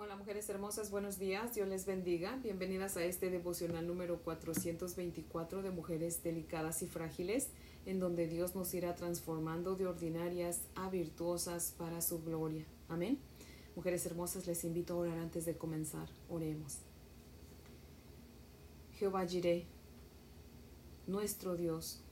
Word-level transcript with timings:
Hola 0.00 0.14
mujeres 0.14 0.48
hermosas, 0.48 0.92
buenos 0.92 1.18
días, 1.18 1.56
Dios 1.56 1.66
les 1.66 1.84
bendiga. 1.84 2.36
Bienvenidas 2.36 2.96
a 2.96 3.02
este 3.04 3.30
devocional 3.30 3.84
número 3.84 4.22
424 4.22 5.60
de 5.60 5.72
mujeres 5.72 6.22
delicadas 6.22 6.82
y 6.82 6.86
frágiles, 6.86 7.48
en 7.84 7.98
donde 7.98 8.28
Dios 8.28 8.54
nos 8.54 8.72
irá 8.74 8.94
transformando 8.94 9.74
de 9.74 9.88
ordinarias 9.88 10.60
a 10.76 10.88
virtuosas 10.88 11.74
para 11.76 12.00
su 12.00 12.22
gloria. 12.22 12.64
Amén. 12.86 13.18
Mujeres 13.74 14.06
hermosas, 14.06 14.46
les 14.46 14.62
invito 14.62 14.94
a 14.94 14.98
orar 14.98 15.18
antes 15.18 15.44
de 15.46 15.56
comenzar. 15.56 16.08
Oremos. 16.28 16.78
Jehová 18.92 19.26
Jireh, 19.26 19.66
nuestro 21.08 21.56
Dios, 21.56 22.04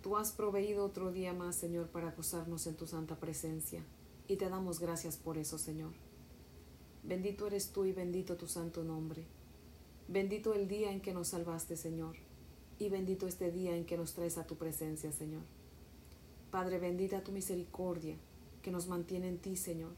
tú 0.00 0.16
has 0.16 0.32
proveído 0.32 0.86
otro 0.86 1.12
día 1.12 1.34
más, 1.34 1.56
Señor, 1.56 1.88
para 1.88 2.12
gozarnos 2.12 2.66
en 2.66 2.74
tu 2.74 2.86
santa 2.86 3.20
presencia, 3.20 3.84
y 4.28 4.36
te 4.36 4.48
damos 4.48 4.80
gracias 4.80 5.18
por 5.18 5.36
eso, 5.36 5.58
Señor. 5.58 5.92
Bendito 7.06 7.46
eres 7.46 7.70
tú 7.70 7.84
y 7.84 7.92
bendito 7.92 8.36
tu 8.36 8.46
santo 8.46 8.82
nombre. 8.82 9.26
Bendito 10.08 10.54
el 10.54 10.68
día 10.68 10.90
en 10.90 11.02
que 11.02 11.12
nos 11.12 11.28
salvaste, 11.28 11.76
Señor, 11.76 12.16
y 12.78 12.88
bendito 12.88 13.26
este 13.26 13.52
día 13.52 13.76
en 13.76 13.84
que 13.84 13.98
nos 13.98 14.14
traes 14.14 14.38
a 14.38 14.46
tu 14.46 14.56
presencia, 14.56 15.12
Señor. 15.12 15.42
Padre, 16.50 16.78
bendita 16.78 17.22
tu 17.22 17.30
misericordia 17.30 18.16
que 18.62 18.70
nos 18.70 18.86
mantiene 18.86 19.28
en 19.28 19.38
ti, 19.38 19.56
Señor, 19.56 19.92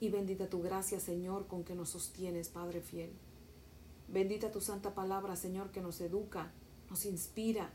y 0.00 0.08
bendita 0.08 0.50
tu 0.50 0.60
gracia, 0.60 0.98
Señor, 0.98 1.46
con 1.46 1.62
que 1.62 1.76
nos 1.76 1.90
sostienes, 1.90 2.48
Padre 2.48 2.80
fiel. 2.80 3.10
Bendita 4.08 4.50
tu 4.50 4.60
santa 4.60 4.92
palabra, 4.92 5.36
Señor, 5.36 5.70
que 5.70 5.80
nos 5.80 6.00
educa, 6.00 6.52
nos 6.90 7.06
inspira 7.06 7.72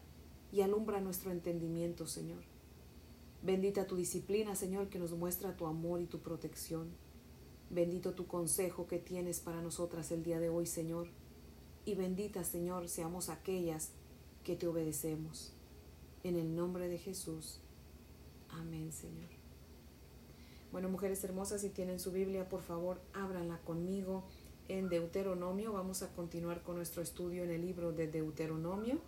y 0.52 0.62
alumbra 0.62 1.00
nuestro 1.00 1.32
entendimiento, 1.32 2.08
Señor. 2.08 2.44
Bendita 3.42 3.88
tu 3.88 3.96
disciplina, 3.96 4.56
Señor, 4.56 4.90
que 4.90 5.00
nos 5.00 5.14
muestra 5.14 5.56
tu 5.56 5.66
amor 5.66 6.02
y 6.02 6.08
tu 6.08 6.20
protección. 6.20 6.90
Bendito 7.70 8.14
tu 8.14 8.26
consejo 8.26 8.88
que 8.88 8.98
tienes 8.98 9.40
para 9.40 9.62
nosotras 9.62 10.12
el 10.12 10.24
día 10.24 10.40
de 10.40 10.50
hoy, 10.50 10.66
Señor. 10.66 11.08
Y 11.86 11.96
bendita, 11.96 12.44
Señor, 12.44 12.90
seamos 12.90 13.30
aquellas 13.30 13.92
que 14.44 14.56
te 14.56 14.68
obedecemos. 14.68 15.54
En 16.24 16.36
el 16.36 16.56
nombre 16.56 16.88
de 16.88 16.98
Jesús. 16.98 17.60
Amén, 18.50 18.92
Señor. 18.92 19.30
Bueno, 20.72 20.90
mujeres 20.90 21.24
hermosas, 21.24 21.62
si 21.62 21.70
tienen 21.70 22.00
su 22.00 22.12
Biblia, 22.12 22.50
por 22.50 22.62
favor, 22.62 23.00
ábranla 23.14 23.60
conmigo 23.60 24.24
en 24.68 24.90
Deuteronomio. 24.90 25.74
Vamos 25.74 26.04
a 26.04 26.10
continuar 26.14 26.62
con 26.64 26.76
nuestro 26.76 27.02
estudio 27.02 27.44
en 27.44 27.52
el 27.52 27.62
libro 27.62 27.92
de 27.92 28.08
Deuteronomio, 28.08 29.00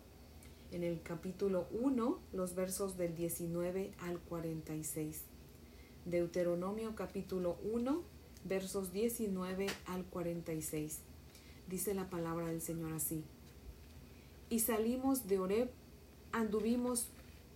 en 0.72 0.84
el 0.84 1.02
capítulo 1.02 1.68
1, 1.72 2.20
los 2.34 2.56
versos 2.56 2.98
del 2.98 3.16
19 3.16 3.92
al 4.00 4.20
46. 4.20 5.23
Deuteronomio 6.06 6.96
capítulo 6.96 7.58
1, 7.72 8.02
versos 8.44 8.92
19 8.92 9.67
al 9.88 10.06
46. 10.06 11.00
Dice 11.67 11.94
la 11.94 12.09
palabra 12.09 12.47
del 12.47 12.61
Señor 12.61 12.94
así. 12.94 13.23
Y 14.50 14.59
salimos 14.59 15.28
de 15.28 15.39
Oreb, 15.39 15.70
anduvimos 16.31 17.08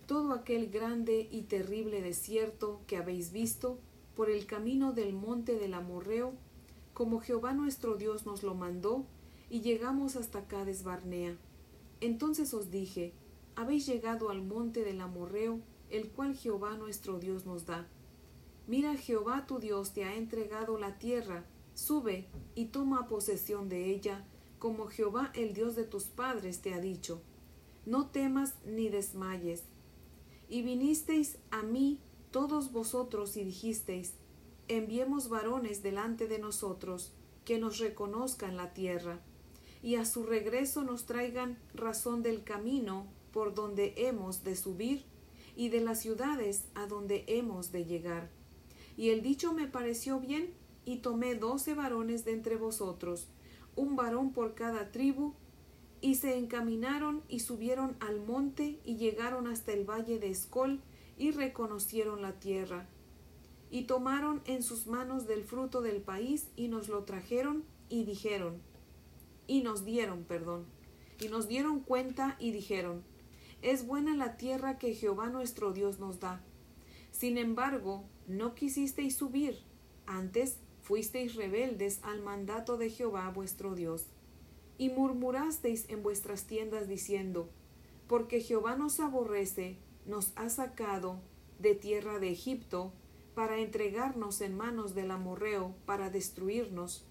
todo 0.06 0.32
aquel 0.32 0.70
grande 0.70 1.28
y 1.30 1.42
terrible 1.42 2.00
desierto 2.00 2.80
que 2.86 2.96
habéis 2.96 3.32
visto 3.32 3.78
por 4.14 4.30
el 4.30 4.46
camino 4.46 4.92
del 4.92 5.12
monte 5.12 5.58
del 5.58 5.74
Amorreo, 5.74 6.32
como 6.94 7.20
Jehová 7.20 7.52
nuestro 7.52 7.96
Dios 7.96 8.24
nos 8.24 8.42
lo 8.42 8.54
mandó, 8.54 9.04
y 9.50 9.60
llegamos 9.60 10.16
hasta 10.16 10.46
Cades 10.46 10.82
Barnea. 10.82 11.36
Entonces 12.00 12.54
os 12.54 12.70
dije, 12.70 13.12
habéis 13.54 13.86
llegado 13.86 14.30
al 14.30 14.42
monte 14.42 14.84
del 14.84 15.00
Amorreo, 15.00 15.60
el 15.90 16.08
cual 16.08 16.34
Jehová 16.34 16.76
nuestro 16.76 17.18
Dios 17.18 17.44
nos 17.46 17.66
da 17.66 17.86
Mira, 18.66 18.96
Jehová 18.96 19.46
tu 19.46 19.60
Dios 19.60 19.92
te 19.92 20.04
ha 20.04 20.16
entregado 20.16 20.76
la 20.76 20.98
tierra, 20.98 21.44
sube 21.74 22.26
y 22.56 22.66
toma 22.66 23.06
posesión 23.06 23.68
de 23.68 23.90
ella, 23.90 24.26
como 24.58 24.88
Jehová 24.88 25.30
el 25.34 25.54
Dios 25.54 25.76
de 25.76 25.84
tus 25.84 26.04
padres 26.04 26.62
te 26.62 26.74
ha 26.74 26.80
dicho. 26.80 27.22
No 27.84 28.08
temas 28.08 28.56
ni 28.64 28.88
desmayes. 28.88 29.62
Y 30.48 30.62
vinisteis 30.62 31.38
a 31.52 31.62
mí 31.62 32.00
todos 32.32 32.72
vosotros 32.72 33.36
y 33.36 33.44
dijisteis, 33.44 34.14
enviemos 34.66 35.28
varones 35.28 35.84
delante 35.84 36.26
de 36.26 36.40
nosotros, 36.40 37.12
que 37.44 37.58
nos 37.58 37.78
reconozcan 37.78 38.56
la 38.56 38.74
tierra, 38.74 39.20
y 39.80 39.94
a 39.94 40.04
su 40.04 40.24
regreso 40.24 40.82
nos 40.82 41.06
traigan 41.06 41.56
razón 41.72 42.24
del 42.24 42.42
camino 42.42 43.06
por 43.32 43.54
donde 43.54 43.94
hemos 43.96 44.42
de 44.42 44.56
subir, 44.56 45.04
y 45.54 45.68
de 45.68 45.80
las 45.80 46.00
ciudades 46.00 46.64
a 46.74 46.86
donde 46.86 47.24
hemos 47.28 47.70
de 47.70 47.84
llegar 47.84 48.35
y 48.96 49.10
el 49.10 49.22
dicho 49.22 49.52
me 49.52 49.68
pareció 49.68 50.20
bien, 50.20 50.54
y 50.84 50.98
tomé 50.98 51.34
doce 51.34 51.74
varones 51.74 52.24
de 52.24 52.32
entre 52.32 52.56
vosotros, 52.56 53.28
un 53.74 53.96
varón 53.96 54.32
por 54.32 54.54
cada 54.54 54.90
tribu, 54.92 55.34
y 56.00 56.14
se 56.16 56.36
encaminaron 56.38 57.22
y 57.28 57.40
subieron 57.40 57.96
al 58.00 58.20
monte 58.20 58.78
y 58.84 58.96
llegaron 58.96 59.48
hasta 59.48 59.72
el 59.72 59.84
valle 59.84 60.18
de 60.18 60.30
Escol 60.30 60.80
y 61.18 61.30
reconocieron 61.30 62.22
la 62.22 62.38
tierra. 62.38 62.86
Y 63.70 63.84
tomaron 63.84 64.42
en 64.44 64.62
sus 64.62 64.86
manos 64.86 65.26
del 65.26 65.42
fruto 65.42 65.80
del 65.82 66.00
país 66.00 66.48
y 66.54 66.68
nos 66.68 66.88
lo 66.88 67.04
trajeron 67.04 67.64
y 67.88 68.04
dijeron, 68.04 68.60
y 69.48 69.62
nos 69.62 69.84
dieron, 69.84 70.24
perdón, 70.24 70.66
y 71.20 71.28
nos 71.28 71.48
dieron 71.48 71.80
cuenta 71.80 72.36
y 72.38 72.52
dijeron, 72.52 73.02
es 73.62 73.86
buena 73.86 74.14
la 74.14 74.36
tierra 74.36 74.78
que 74.78 74.94
Jehová 74.94 75.28
nuestro 75.28 75.72
Dios 75.72 75.98
nos 75.98 76.20
da. 76.20 76.44
Sin 77.10 77.38
embargo, 77.38 78.04
no 78.26 78.54
quisisteis 78.54 79.16
subir, 79.16 79.58
antes 80.06 80.58
fuisteis 80.82 81.34
rebeldes 81.34 82.00
al 82.02 82.22
mandato 82.22 82.76
de 82.76 82.90
Jehová 82.90 83.30
vuestro 83.30 83.74
Dios, 83.74 84.06
y 84.78 84.90
murmurasteis 84.90 85.88
en 85.88 86.02
vuestras 86.02 86.44
tiendas 86.46 86.88
diciendo, 86.88 87.48
porque 88.08 88.40
Jehová 88.40 88.76
nos 88.76 89.00
aborrece, 89.00 89.78
nos 90.06 90.32
ha 90.36 90.48
sacado 90.48 91.20
de 91.58 91.74
tierra 91.74 92.18
de 92.18 92.30
Egipto, 92.30 92.92
para 93.34 93.58
entregarnos 93.58 94.40
en 94.40 94.56
manos 94.56 94.94
del 94.94 95.10
amorreo, 95.10 95.74
para 95.84 96.08
destruirnos. 96.08 97.04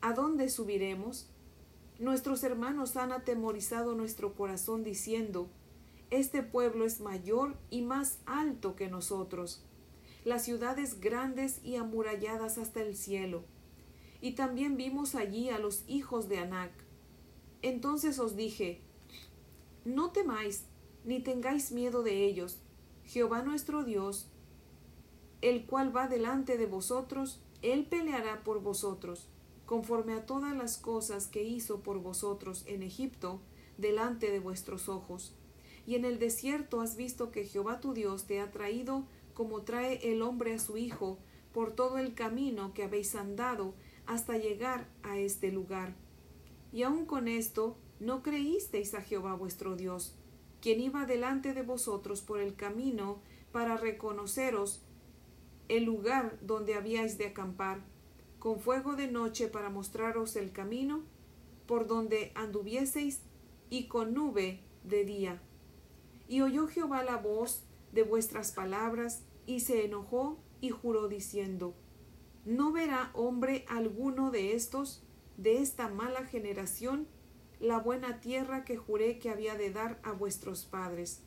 ¿A 0.00 0.12
dónde 0.12 0.48
subiremos? 0.48 1.28
Nuestros 1.98 2.44
hermanos 2.44 2.96
han 2.96 3.10
atemorizado 3.10 3.96
nuestro 3.96 4.34
corazón 4.34 4.84
diciendo, 4.84 5.48
Este 6.10 6.44
pueblo 6.44 6.84
es 6.84 7.00
mayor 7.00 7.56
y 7.70 7.82
más 7.82 8.20
alto 8.24 8.76
que 8.76 8.88
nosotros 8.88 9.64
las 10.24 10.44
ciudades 10.44 11.00
grandes 11.00 11.60
y 11.64 11.76
amuralladas 11.76 12.58
hasta 12.58 12.82
el 12.82 12.96
cielo. 12.96 13.44
Y 14.20 14.32
también 14.32 14.76
vimos 14.76 15.14
allí 15.14 15.50
a 15.50 15.58
los 15.58 15.84
hijos 15.88 16.28
de 16.28 16.38
Anac. 16.38 16.72
Entonces 17.62 18.18
os 18.18 18.36
dije, 18.36 18.80
no 19.84 20.10
temáis, 20.10 20.64
ni 21.04 21.20
tengáis 21.20 21.72
miedo 21.72 22.02
de 22.02 22.24
ellos. 22.24 22.60
Jehová 23.04 23.42
nuestro 23.42 23.84
Dios, 23.84 24.28
el 25.40 25.66
cual 25.66 25.94
va 25.94 26.06
delante 26.06 26.56
de 26.56 26.66
vosotros, 26.66 27.40
él 27.62 27.86
peleará 27.86 28.44
por 28.44 28.62
vosotros, 28.62 29.26
conforme 29.66 30.14
a 30.14 30.26
todas 30.26 30.56
las 30.56 30.78
cosas 30.78 31.26
que 31.26 31.42
hizo 31.42 31.80
por 31.80 31.98
vosotros 31.98 32.64
en 32.66 32.82
Egipto, 32.82 33.40
delante 33.78 34.30
de 34.30 34.38
vuestros 34.38 34.88
ojos. 34.88 35.34
Y 35.86 35.96
en 35.96 36.04
el 36.04 36.18
desierto 36.18 36.80
has 36.80 36.94
visto 36.94 37.32
que 37.32 37.44
Jehová 37.44 37.80
tu 37.80 37.92
Dios 37.92 38.26
te 38.26 38.40
ha 38.40 38.52
traído 38.52 39.04
como 39.34 39.62
trae 39.62 40.12
el 40.12 40.22
hombre 40.22 40.54
a 40.54 40.58
su 40.58 40.76
hijo, 40.76 41.18
por 41.52 41.72
todo 41.72 41.98
el 41.98 42.14
camino 42.14 42.72
que 42.72 42.82
habéis 42.82 43.14
andado 43.14 43.74
hasta 44.06 44.38
llegar 44.38 44.88
a 45.02 45.18
este 45.18 45.52
lugar. 45.52 45.94
Y 46.72 46.82
aun 46.82 47.04
con 47.04 47.28
esto 47.28 47.76
no 48.00 48.22
creísteis 48.22 48.94
a 48.94 49.02
Jehová 49.02 49.34
vuestro 49.34 49.76
Dios, 49.76 50.14
quien 50.60 50.80
iba 50.80 51.06
delante 51.06 51.54
de 51.54 51.62
vosotros 51.62 52.22
por 52.22 52.40
el 52.40 52.56
camino 52.56 53.20
para 53.52 53.76
reconoceros 53.76 54.82
el 55.68 55.84
lugar 55.84 56.38
donde 56.40 56.74
habíais 56.74 57.18
de 57.18 57.26
acampar, 57.26 57.82
con 58.38 58.58
fuego 58.60 58.96
de 58.96 59.08
noche 59.08 59.48
para 59.48 59.70
mostraros 59.70 60.36
el 60.36 60.52
camino 60.52 61.02
por 61.66 61.86
donde 61.86 62.32
anduvieseis, 62.34 63.20
y 63.70 63.86
con 63.86 64.12
nube 64.12 64.60
de 64.84 65.06
día. 65.06 65.40
Y 66.28 66.42
oyó 66.42 66.68
Jehová 66.68 67.02
la 67.02 67.16
voz 67.16 67.64
de 67.92 68.02
vuestras 68.02 68.52
palabras, 68.52 69.22
y 69.46 69.60
se 69.60 69.84
enojó 69.84 70.38
y 70.60 70.70
juró 70.70 71.08
diciendo, 71.08 71.74
¿No 72.44 72.72
verá 72.72 73.10
hombre 73.14 73.64
alguno 73.68 74.30
de 74.30 74.54
estos, 74.54 75.02
de 75.36 75.58
esta 75.58 75.88
mala 75.88 76.24
generación, 76.24 77.06
la 77.60 77.78
buena 77.78 78.20
tierra 78.20 78.64
que 78.64 78.76
juré 78.76 79.18
que 79.18 79.30
había 79.30 79.56
de 79.56 79.70
dar 79.70 80.00
a 80.02 80.12
vuestros 80.12 80.64
padres? 80.64 81.22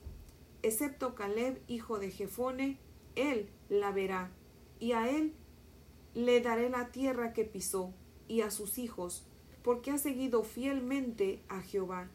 Excepto 0.61 1.15
Caleb, 1.15 1.61
hijo 1.67 1.99
de 1.99 2.11
Jefone, 2.11 2.79
él 3.15 3.49
la 3.69 3.91
verá, 3.91 4.31
y 4.79 4.91
a 4.91 5.09
él 5.09 5.33
le 6.13 6.41
daré 6.41 6.69
la 6.69 6.91
tierra 6.91 7.33
que 7.33 7.45
pisó, 7.45 7.93
y 8.27 8.41
a 8.41 8.51
sus 8.51 8.77
hijos, 8.77 9.25
porque 9.63 9.91
ha 9.91 9.97
seguido 9.97 10.43
fielmente 10.43 11.41
a 11.47 11.61
Jehová. 11.61 12.09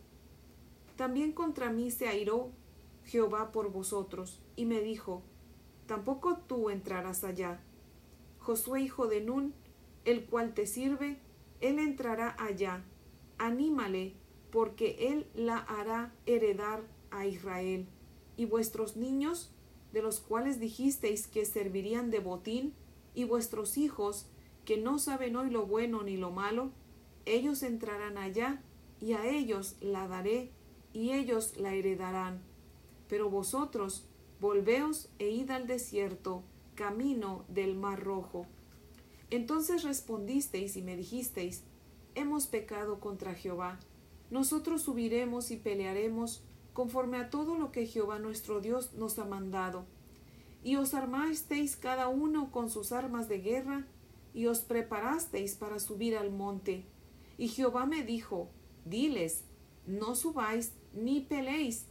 También 0.96 1.32
contra 1.32 1.72
mí 1.72 1.90
se 1.90 2.08
airó 2.08 2.50
Jehová 3.10 3.50
por 3.50 3.72
vosotros, 3.72 4.40
y 4.54 4.66
me 4.66 4.80
dijo, 4.80 5.22
tampoco 5.86 6.36
tú 6.36 6.70
entrarás 6.70 7.24
allá. 7.24 7.60
Josué 8.38 8.82
hijo 8.82 9.08
de 9.08 9.20
Nun 9.20 9.52
el 10.04 10.24
cual 10.26 10.54
te 10.54 10.66
sirve, 10.66 11.18
él 11.60 11.80
entrará 11.80 12.36
allá. 12.38 12.84
Anímale, 13.38 14.14
porque 14.52 15.08
él 15.10 15.26
la 15.34 15.58
hará 15.58 16.14
heredar 16.24 16.82
a 17.10 17.26
Israel. 17.26 17.88
Y 18.36 18.44
vuestros 18.44 18.96
niños, 18.96 19.50
de 19.92 20.02
los 20.02 20.20
cuales 20.20 20.60
dijisteis 20.60 21.26
que 21.26 21.44
servirían 21.44 22.10
de 22.10 22.20
botín, 22.20 22.74
y 23.14 23.24
vuestros 23.24 23.76
hijos, 23.76 24.28
que 24.64 24.76
no 24.76 25.00
saben 25.00 25.34
hoy 25.34 25.50
lo 25.50 25.66
bueno 25.66 26.04
ni 26.04 26.16
lo 26.16 26.30
malo, 26.30 26.70
ellos 27.26 27.64
entrarán 27.64 28.18
allá, 28.18 28.62
y 29.00 29.14
a 29.14 29.26
ellos 29.26 29.74
la 29.80 30.06
daré, 30.06 30.52
y 30.92 31.10
ellos 31.10 31.56
la 31.56 31.74
heredarán. 31.74 32.49
Pero 33.10 33.28
vosotros, 33.28 34.06
volveos 34.40 35.10
e 35.18 35.30
id 35.30 35.50
al 35.50 35.66
desierto, 35.66 36.44
camino 36.76 37.44
del 37.48 37.76
mar 37.76 38.02
rojo. 38.02 38.46
Entonces 39.30 39.82
respondisteis 39.82 40.76
y 40.76 40.82
me 40.82 40.96
dijisteis, 40.96 41.64
hemos 42.14 42.46
pecado 42.46 43.00
contra 43.00 43.34
Jehová. 43.34 43.80
Nosotros 44.30 44.82
subiremos 44.82 45.50
y 45.50 45.56
pelearemos 45.56 46.44
conforme 46.72 47.18
a 47.18 47.30
todo 47.30 47.58
lo 47.58 47.72
que 47.72 47.86
Jehová 47.86 48.20
nuestro 48.20 48.60
Dios 48.60 48.94
nos 48.94 49.18
ha 49.18 49.24
mandado. 49.24 49.86
Y 50.62 50.76
os 50.76 50.94
armasteis 50.94 51.74
cada 51.74 52.06
uno 52.06 52.52
con 52.52 52.70
sus 52.70 52.92
armas 52.92 53.28
de 53.28 53.40
guerra, 53.40 53.86
y 54.32 54.46
os 54.46 54.60
preparasteis 54.60 55.56
para 55.56 55.80
subir 55.80 56.16
al 56.16 56.30
monte. 56.30 56.84
Y 57.36 57.48
Jehová 57.48 57.86
me 57.86 58.04
dijo, 58.04 58.48
diles, 58.84 59.42
no 59.86 60.14
subáis 60.14 60.72
ni 60.94 61.20
peleéis, 61.20 61.86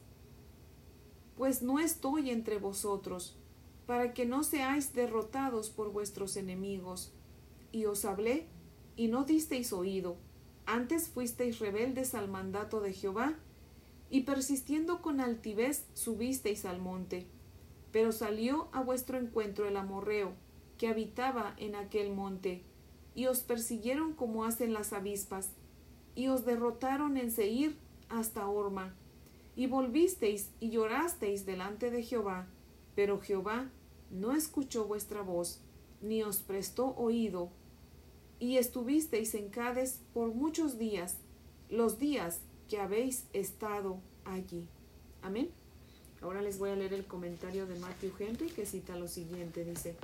pues 1.39 1.61
no 1.61 1.79
estoy 1.79 2.31
entre 2.31 2.57
vosotros, 2.57 3.37
para 3.85 4.13
que 4.13 4.25
no 4.25 4.43
seáis 4.43 4.93
derrotados 4.93 5.69
por 5.69 5.89
vuestros 5.89 6.35
enemigos. 6.35 7.13
Y 7.71 7.85
os 7.85 8.03
hablé, 8.03 8.47
y 8.97 9.07
no 9.07 9.23
disteis 9.23 9.71
oído, 9.71 10.17
antes 10.65 11.07
fuisteis 11.07 11.59
rebeldes 11.59 12.13
al 12.13 12.27
mandato 12.27 12.81
de 12.81 12.91
Jehová, 12.91 13.35
y 14.09 14.23
persistiendo 14.23 15.01
con 15.01 15.21
altivez 15.21 15.85
subisteis 15.93 16.65
al 16.65 16.81
monte. 16.81 17.25
Pero 17.93 18.11
salió 18.11 18.67
a 18.73 18.81
vuestro 18.81 19.17
encuentro 19.17 19.65
el 19.65 19.77
amorreo, 19.77 20.33
que 20.77 20.89
habitaba 20.89 21.55
en 21.57 21.75
aquel 21.75 22.11
monte, 22.11 22.63
y 23.15 23.27
os 23.27 23.39
persiguieron 23.43 24.11
como 24.11 24.43
hacen 24.43 24.73
las 24.73 24.91
avispas, 24.91 25.51
y 26.15 26.27
os 26.27 26.43
derrotaron 26.43 27.15
en 27.15 27.31
Seir 27.31 27.77
hasta 28.09 28.45
Orma 28.45 28.93
y 29.59 29.67
volvisteis 29.67 30.51
y 30.61 30.69
llorasteis 30.69 31.45
delante 31.45 31.91
de 31.91 32.01
Jehová, 32.01 32.47
pero 32.95 33.19
Jehová 33.19 33.69
no 34.09 34.33
escuchó 34.33 34.85
vuestra 34.85 35.21
voz, 35.21 35.59
ni 36.01 36.23
os 36.23 36.37
prestó 36.37 36.95
oído, 36.95 37.49
y 38.39 38.55
estuvisteis 38.55 39.35
en 39.35 39.49
Cades 39.49 39.99
por 40.13 40.33
muchos 40.33 40.79
días, 40.79 41.17
los 41.69 41.99
días 41.99 42.39
que 42.69 42.79
habéis 42.79 43.25
estado 43.33 43.99
allí. 44.23 44.65
Amén. 45.21 45.49
Ahora 46.21 46.41
les 46.41 46.57
voy 46.57 46.69
a 46.69 46.77
leer 46.77 46.93
el 46.93 47.05
comentario 47.05 47.67
de 47.67 47.77
Matthew 47.79 48.13
Henry 48.17 48.47
que 48.47 48.65
cita 48.65 48.95
lo 48.95 49.09
siguiente, 49.09 49.65
dice, 49.65 49.97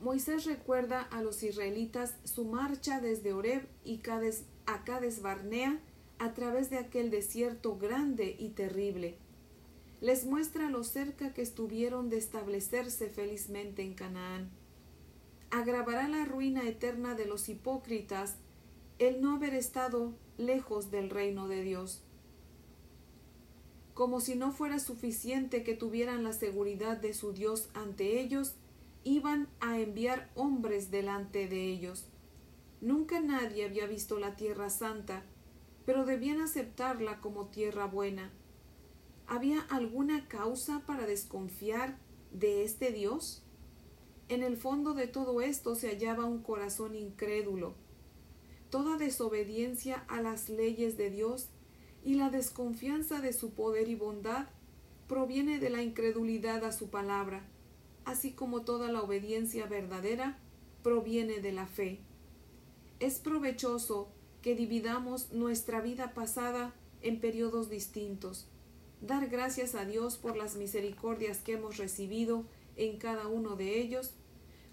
Moisés 0.00 0.44
recuerda 0.44 1.02
a 1.02 1.20
los 1.20 1.42
israelitas 1.42 2.14
su 2.22 2.44
marcha 2.44 3.00
desde 3.00 3.32
Oreb 3.32 3.66
y 3.82 3.98
Cades, 3.98 4.44
a 4.66 4.84
Cades 4.84 5.20
Barnea 5.20 5.80
a 6.20 6.34
través 6.34 6.68
de 6.68 6.76
aquel 6.76 7.10
desierto 7.10 7.78
grande 7.78 8.36
y 8.38 8.50
terrible. 8.50 9.16
Les 10.02 10.26
muestra 10.26 10.68
lo 10.68 10.84
cerca 10.84 11.32
que 11.32 11.40
estuvieron 11.40 12.10
de 12.10 12.18
establecerse 12.18 13.08
felizmente 13.08 13.82
en 13.82 13.94
Canaán. 13.94 14.50
Agravará 15.50 16.08
la 16.08 16.26
ruina 16.26 16.68
eterna 16.68 17.14
de 17.14 17.24
los 17.24 17.48
hipócritas 17.48 18.36
el 18.98 19.22
no 19.22 19.34
haber 19.34 19.54
estado 19.54 20.12
lejos 20.36 20.90
del 20.90 21.08
reino 21.08 21.48
de 21.48 21.62
Dios. 21.62 22.02
Como 23.94 24.20
si 24.20 24.34
no 24.34 24.52
fuera 24.52 24.78
suficiente 24.78 25.62
que 25.62 25.74
tuvieran 25.74 26.22
la 26.22 26.34
seguridad 26.34 26.98
de 26.98 27.14
su 27.14 27.32
Dios 27.32 27.70
ante 27.72 28.20
ellos, 28.20 28.56
iban 29.04 29.48
a 29.60 29.78
enviar 29.78 30.30
hombres 30.34 30.90
delante 30.90 31.48
de 31.48 31.70
ellos. 31.70 32.04
Nunca 32.82 33.20
nadie 33.20 33.64
había 33.64 33.86
visto 33.86 34.18
la 34.18 34.36
tierra 34.36 34.68
santa, 34.68 35.24
pero 35.84 36.04
debían 36.04 36.40
aceptarla 36.40 37.20
como 37.20 37.46
tierra 37.46 37.86
buena. 37.86 38.32
¿Había 39.26 39.60
alguna 39.70 40.28
causa 40.28 40.82
para 40.86 41.06
desconfiar 41.06 41.98
de 42.32 42.64
este 42.64 42.92
Dios? 42.92 43.44
En 44.28 44.42
el 44.42 44.56
fondo 44.56 44.94
de 44.94 45.06
todo 45.06 45.40
esto 45.40 45.74
se 45.74 45.88
hallaba 45.88 46.24
un 46.24 46.42
corazón 46.42 46.94
incrédulo. 46.94 47.74
Toda 48.70 48.96
desobediencia 48.96 50.04
a 50.08 50.22
las 50.22 50.48
leyes 50.48 50.96
de 50.96 51.10
Dios 51.10 51.48
y 52.04 52.14
la 52.14 52.30
desconfianza 52.30 53.20
de 53.20 53.32
su 53.32 53.54
poder 53.54 53.88
y 53.88 53.94
bondad 53.94 54.46
proviene 55.08 55.58
de 55.58 55.70
la 55.70 55.82
incredulidad 55.82 56.64
a 56.64 56.70
su 56.70 56.90
palabra, 56.90 57.44
así 58.04 58.32
como 58.32 58.62
toda 58.62 58.92
la 58.92 59.02
obediencia 59.02 59.66
verdadera 59.66 60.38
proviene 60.82 61.40
de 61.40 61.52
la 61.52 61.66
fe. 61.66 62.00
Es 63.00 63.18
provechoso 63.18 64.12
que 64.42 64.54
dividamos 64.54 65.32
nuestra 65.32 65.80
vida 65.80 66.14
pasada 66.14 66.74
en 67.02 67.20
periodos 67.20 67.70
distintos, 67.70 68.46
dar 69.00 69.28
gracias 69.28 69.74
a 69.74 69.84
Dios 69.84 70.16
por 70.16 70.36
las 70.36 70.56
misericordias 70.56 71.38
que 71.38 71.52
hemos 71.52 71.76
recibido 71.78 72.44
en 72.76 72.98
cada 72.98 73.28
uno 73.28 73.56
de 73.56 73.80
ellos, 73.80 74.12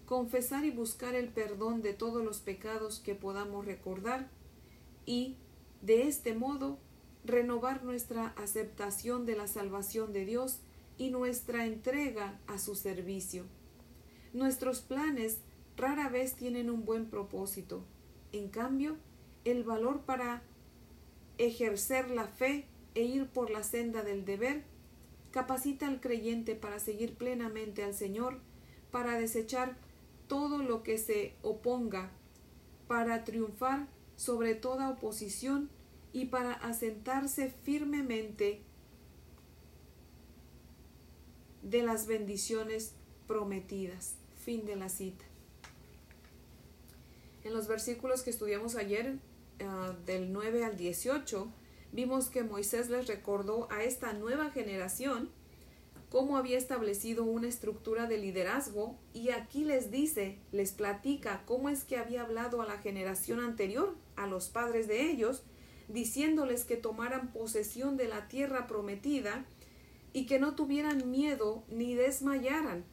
confesar 0.06 0.64
y 0.64 0.70
buscar 0.70 1.14
el 1.14 1.28
perdón 1.28 1.82
de 1.82 1.92
todos 1.92 2.24
los 2.24 2.38
pecados 2.38 3.00
que 3.00 3.14
podamos 3.14 3.66
recordar 3.66 4.28
y, 5.04 5.36
de 5.82 6.08
este 6.08 6.34
modo, 6.34 6.78
renovar 7.24 7.84
nuestra 7.84 8.28
aceptación 8.36 9.26
de 9.26 9.36
la 9.36 9.46
salvación 9.46 10.12
de 10.12 10.24
Dios 10.24 10.60
y 10.96 11.10
nuestra 11.10 11.66
entrega 11.66 12.40
a 12.46 12.58
su 12.58 12.74
servicio. 12.74 13.44
Nuestros 14.32 14.80
planes 14.80 15.38
rara 15.76 16.08
vez 16.08 16.34
tienen 16.34 16.70
un 16.70 16.84
buen 16.84 17.06
propósito. 17.06 17.84
En 18.32 18.48
cambio, 18.48 18.96
el 19.50 19.64
valor 19.64 20.00
para 20.02 20.42
ejercer 21.38 22.10
la 22.10 22.26
fe 22.26 22.66
e 22.94 23.02
ir 23.02 23.28
por 23.28 23.50
la 23.50 23.62
senda 23.62 24.02
del 24.02 24.24
deber, 24.24 24.64
capacita 25.30 25.86
al 25.86 26.00
creyente 26.00 26.54
para 26.54 26.78
seguir 26.78 27.14
plenamente 27.14 27.84
al 27.84 27.94
Señor, 27.94 28.40
para 28.90 29.18
desechar 29.18 29.76
todo 30.26 30.62
lo 30.62 30.82
que 30.82 30.98
se 30.98 31.34
oponga, 31.42 32.10
para 32.86 33.24
triunfar 33.24 33.88
sobre 34.16 34.54
toda 34.54 34.90
oposición 34.90 35.70
y 36.12 36.26
para 36.26 36.52
asentarse 36.52 37.50
firmemente 37.50 38.62
de 41.62 41.82
las 41.82 42.06
bendiciones 42.06 42.94
prometidas. 43.26 44.14
Fin 44.44 44.64
de 44.64 44.76
la 44.76 44.88
cita. 44.88 45.24
En 47.44 47.52
los 47.52 47.68
versículos 47.68 48.22
que 48.22 48.30
estudiamos 48.30 48.74
ayer 48.74 49.18
Ah, 49.60 49.92
del 50.06 50.32
9 50.32 50.64
al 50.64 50.76
18, 50.76 51.48
vimos 51.92 52.28
que 52.28 52.44
Moisés 52.44 52.90
les 52.90 53.08
recordó 53.08 53.66
a 53.72 53.82
esta 53.82 54.12
nueva 54.12 54.50
generación 54.50 55.30
cómo 56.10 56.36
había 56.36 56.56
establecido 56.56 57.24
una 57.24 57.48
estructura 57.48 58.06
de 58.06 58.18
liderazgo 58.18 58.96
y 59.12 59.30
aquí 59.30 59.64
les 59.64 59.90
dice, 59.90 60.38
les 60.52 60.72
platica 60.72 61.42
cómo 61.44 61.68
es 61.70 61.84
que 61.84 61.96
había 61.96 62.22
hablado 62.22 62.62
a 62.62 62.66
la 62.66 62.78
generación 62.78 63.40
anterior, 63.40 63.96
a 64.14 64.26
los 64.28 64.48
padres 64.48 64.86
de 64.86 65.10
ellos, 65.10 65.42
diciéndoles 65.88 66.64
que 66.64 66.76
tomaran 66.76 67.32
posesión 67.32 67.96
de 67.96 68.06
la 68.06 68.28
tierra 68.28 68.66
prometida 68.68 69.44
y 70.12 70.26
que 70.26 70.38
no 70.38 70.54
tuvieran 70.54 71.10
miedo 71.10 71.64
ni 71.68 71.94
desmayaran. 71.94 72.84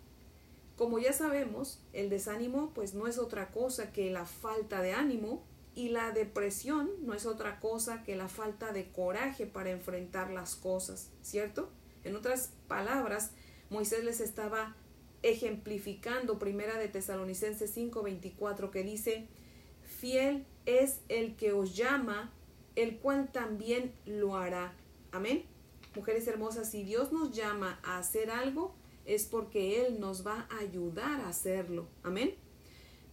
Como 0.78 0.98
ya 0.98 1.14
sabemos, 1.14 1.80
el 1.94 2.10
desánimo 2.10 2.72
pues 2.74 2.96
no 2.96 3.08
es 3.08 3.20
otra 3.20 3.52
cosa 3.52 3.92
que 3.94 4.10
la 4.10 4.26
falta 4.26 4.82
de 4.82 4.94
ánimo, 4.94 5.44
y 5.76 5.90
la 5.90 6.12
depresión 6.12 6.90
no 7.02 7.14
es 7.14 7.26
otra 7.26 7.60
cosa 7.60 8.02
que 8.04 8.16
la 8.16 8.30
falta 8.30 8.72
de 8.72 8.92
coraje 8.92 9.46
para 9.46 9.72
enfrentar 9.72 10.32
las 10.32 10.56
cosas, 10.56 11.12
¿cierto? 11.22 11.70
En 12.04 12.16
otras 12.16 12.54
palabras, 12.68 13.32
Moisés 13.70 14.04
les 14.06 14.22
estaba 14.22 14.76
ejemplificando 15.22 16.40
primera 16.40 16.78
de 16.78 16.88
Tesalonicenses 16.88 17.76
5:24 17.76 18.72
que 18.72 18.84
dice, 18.84 19.28
fiel 19.84 20.46
es 20.66 21.02
el 21.10 21.36
que 21.36 21.52
os 21.52 21.76
llama, 21.76 22.32
el 22.76 22.98
cual 23.00 23.32
también 23.32 23.94
lo 24.06 24.38
hará. 24.38 24.74
Amén. 25.12 25.44
Mujeres 25.96 26.28
hermosas, 26.28 26.70
si 26.70 26.84
Dios 26.84 27.12
nos 27.12 27.32
llama 27.32 27.80
a 27.84 27.98
hacer 27.98 28.30
algo, 28.30 28.76
es 29.06 29.26
porque 29.26 29.86
Él 29.86 30.00
nos 30.00 30.26
va 30.26 30.48
a 30.50 30.60
ayudar 30.60 31.22
a 31.22 31.30
hacerlo. 31.30 31.88
Amén. 32.04 32.36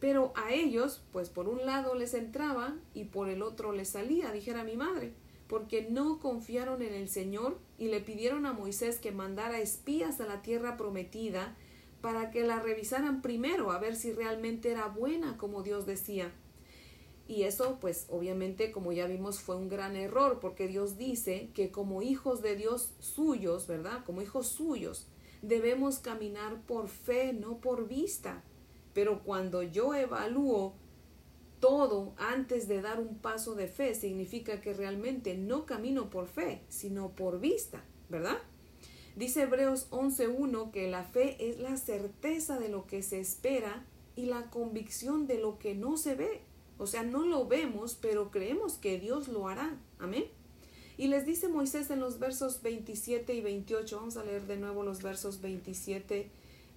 Pero 0.02 0.32
a 0.34 0.52
ellos, 0.52 1.00
pues 1.12 1.28
por 1.28 1.46
un 1.48 1.64
lado 1.64 1.94
les 1.94 2.12
entraba 2.14 2.74
y 2.92 3.04
por 3.04 3.28
el 3.28 3.40
otro 3.40 3.70
les 3.70 3.90
salía, 3.90 4.32
dijera 4.32 4.64
mi 4.64 4.76
madre, 4.76 5.12
porque 5.46 5.86
no 5.88 6.18
confiaron 6.18 6.82
en 6.82 6.92
el 6.92 7.08
Señor 7.08 7.60
y 7.78 7.86
le 7.86 8.00
pidieron 8.00 8.44
a 8.44 8.52
Moisés 8.52 8.98
que 8.98 9.12
mandara 9.12 9.60
espías 9.60 10.20
a 10.20 10.26
la 10.26 10.42
tierra 10.42 10.76
prometida 10.76 11.56
para 12.00 12.32
que 12.32 12.42
la 12.42 12.58
revisaran 12.58 13.22
primero 13.22 13.70
a 13.70 13.78
ver 13.78 13.94
si 13.94 14.10
realmente 14.10 14.72
era 14.72 14.88
buena 14.88 15.36
como 15.38 15.62
Dios 15.62 15.86
decía. 15.86 16.32
Y 17.28 17.44
eso, 17.44 17.78
pues 17.80 18.06
obviamente, 18.10 18.72
como 18.72 18.90
ya 18.90 19.06
vimos, 19.06 19.38
fue 19.38 19.54
un 19.54 19.68
gran 19.68 19.94
error, 19.94 20.40
porque 20.40 20.66
Dios 20.66 20.98
dice 20.98 21.50
que 21.54 21.70
como 21.70 22.02
hijos 22.02 22.42
de 22.42 22.56
Dios 22.56 22.92
suyos, 22.98 23.68
¿verdad? 23.68 24.04
Como 24.04 24.20
hijos 24.20 24.48
suyos, 24.48 25.06
debemos 25.42 26.00
caminar 26.00 26.60
por 26.62 26.88
fe, 26.88 27.32
no 27.32 27.58
por 27.58 27.86
vista. 27.86 28.42
Pero 28.94 29.22
cuando 29.22 29.62
yo 29.62 29.94
evalúo 29.94 30.74
todo 31.60 32.12
antes 32.16 32.66
de 32.68 32.82
dar 32.82 32.98
un 32.98 33.18
paso 33.18 33.54
de 33.54 33.68
fe, 33.68 33.94
significa 33.94 34.60
que 34.60 34.74
realmente 34.74 35.36
no 35.36 35.64
camino 35.64 36.10
por 36.10 36.26
fe, 36.26 36.62
sino 36.68 37.10
por 37.10 37.40
vista, 37.40 37.84
¿verdad? 38.08 38.38
Dice 39.14 39.42
Hebreos 39.42 39.88
11.1 39.90 40.70
que 40.70 40.90
la 40.90 41.04
fe 41.04 41.36
es 41.38 41.60
la 41.60 41.76
certeza 41.76 42.58
de 42.58 42.68
lo 42.68 42.86
que 42.86 43.02
se 43.02 43.20
espera 43.20 43.84
y 44.16 44.26
la 44.26 44.50
convicción 44.50 45.26
de 45.26 45.38
lo 45.38 45.58
que 45.58 45.74
no 45.74 45.96
se 45.96 46.14
ve. 46.14 46.40
O 46.78 46.86
sea, 46.86 47.02
no 47.02 47.24
lo 47.24 47.46
vemos, 47.46 47.94
pero 48.00 48.30
creemos 48.30 48.74
que 48.74 48.98
Dios 48.98 49.28
lo 49.28 49.48
hará. 49.48 49.78
Amén. 49.98 50.24
Y 50.96 51.08
les 51.08 51.26
dice 51.26 51.48
Moisés 51.48 51.90
en 51.90 52.00
los 52.00 52.18
versos 52.18 52.62
27 52.62 53.34
y 53.34 53.40
28, 53.40 53.96
vamos 53.96 54.16
a 54.16 54.24
leer 54.24 54.46
de 54.46 54.56
nuevo 54.56 54.82
los 54.82 55.02
versos 55.02 55.40
27 55.40 56.30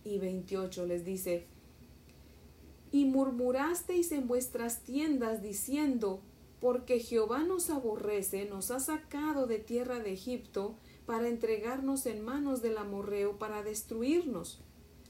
y 0.04 0.18
28, 0.20 0.86
les 0.86 1.04
dice, 1.04 1.48
y 2.96 3.04
murmurasteis 3.04 4.14
en 4.14 4.26
vuestras 4.26 4.84
tiendas 4.84 5.42
diciendo, 5.42 6.22
porque 6.62 7.02
Jehová 7.02 7.44
nos 7.44 7.70
aborrece, 7.70 8.46
nos 8.46 8.72
ha 8.72 8.80
sacado 8.80 9.48
de 9.48 9.60
tierra 9.60 10.00
de 10.00 10.14
Egipto, 10.14 10.78
para 11.06 11.28
entregarnos 11.28 12.06
en 12.06 12.24
manos 12.24 12.62
del 12.62 12.78
amorreo 12.78 13.38
para 13.38 13.64
destruirnos. 13.64 14.62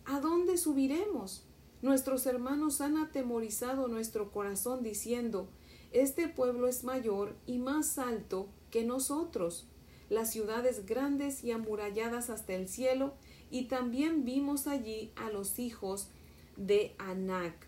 ¿A 0.03 0.19
dónde 0.19 0.57
subiremos? 0.57 1.45
Nuestros 1.83 2.25
hermanos 2.25 2.81
han 2.81 2.97
atemorizado 2.97 3.87
nuestro 3.87 4.31
corazón 4.31 4.81
diciendo, 4.81 5.47
Este 5.91 6.27
pueblo 6.27 6.67
es 6.67 6.83
mayor 6.83 7.35
y 7.45 7.59
más 7.59 7.99
alto 7.99 8.47
que 8.71 8.83
nosotros, 8.83 9.67
las 10.09 10.31
ciudades 10.31 10.87
grandes 10.87 11.43
y 11.43 11.51
amuralladas 11.51 12.31
hasta 12.31 12.55
el 12.55 12.67
cielo, 12.67 13.13
y 13.51 13.65
también 13.65 14.25
vimos 14.25 14.65
allí 14.65 15.11
a 15.15 15.29
los 15.29 15.59
hijos 15.59 16.09
de 16.57 16.95
Anac. 16.97 17.64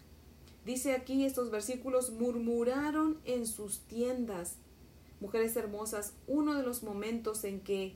Dice 0.68 0.92
aquí 0.92 1.24
estos 1.24 1.50
versículos, 1.50 2.12
murmuraron 2.12 3.22
en 3.24 3.48
sus 3.48 3.80
tiendas. 3.88 4.58
Mujeres 5.22 5.56
hermosas, 5.56 6.14
uno 6.28 6.56
de 6.56 6.64
los 6.64 6.84
momentos 6.84 7.46
en 7.46 7.62
que 7.62 7.96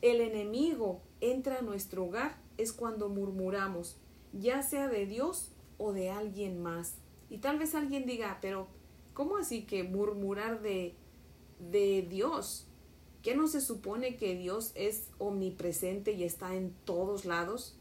el 0.00 0.22
enemigo 0.22 1.02
entra 1.20 1.58
a 1.58 1.62
nuestro 1.62 2.06
hogar 2.06 2.40
es 2.56 2.72
cuando 2.72 3.10
murmuramos, 3.10 3.98
ya 4.32 4.62
sea 4.62 4.88
de 4.88 5.04
Dios 5.04 5.52
o 5.76 5.92
de 5.92 6.08
alguien 6.08 6.62
más. 6.62 6.94
Y 7.28 7.36
tal 7.36 7.58
vez 7.58 7.74
alguien 7.74 8.06
diga, 8.06 8.38
pero 8.40 8.66
¿cómo 9.12 9.36
así 9.36 9.66
que 9.66 9.84
murmurar 9.84 10.62
de, 10.62 10.94
de 11.58 12.00
Dios? 12.08 12.66
¿Qué 13.22 13.34
no 13.34 13.46
se 13.46 13.60
supone 13.60 14.16
que 14.16 14.36
Dios 14.36 14.72
es 14.74 15.10
omnipresente 15.18 16.12
y 16.12 16.24
está 16.24 16.54
en 16.54 16.72
todos 16.86 17.26
lados? 17.26 17.76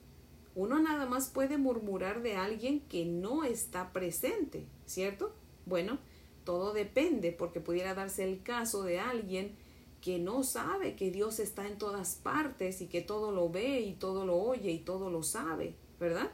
Uno 0.59 0.77
nada 0.77 1.05
más 1.05 1.29
puede 1.29 1.57
murmurar 1.57 2.21
de 2.21 2.35
alguien 2.35 2.81
que 2.81 3.05
no 3.05 3.45
está 3.45 3.93
presente, 3.93 4.65
¿cierto? 4.85 5.31
Bueno, 5.65 5.99
todo 6.43 6.73
depende, 6.73 7.31
porque 7.31 7.61
pudiera 7.61 7.93
darse 7.93 8.25
el 8.25 8.43
caso 8.43 8.83
de 8.83 8.99
alguien 8.99 9.55
que 10.01 10.19
no 10.19 10.43
sabe 10.43 10.97
que 10.97 11.11
Dios 11.11 11.39
está 11.39 11.65
en 11.65 11.77
todas 11.77 12.15
partes 12.15 12.81
y 12.81 12.87
que 12.87 12.99
todo 12.99 13.31
lo 13.31 13.49
ve 13.49 13.79
y 13.79 13.93
todo 13.93 14.25
lo 14.25 14.35
oye 14.35 14.71
y 14.71 14.79
todo 14.79 15.09
lo 15.09 15.23
sabe, 15.23 15.75
¿verdad? 15.97 16.29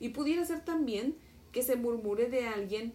Y 0.00 0.08
pudiera 0.08 0.44
ser 0.44 0.64
también 0.64 1.14
que 1.52 1.62
se 1.62 1.76
murmure 1.76 2.28
de 2.28 2.48
alguien 2.48 2.92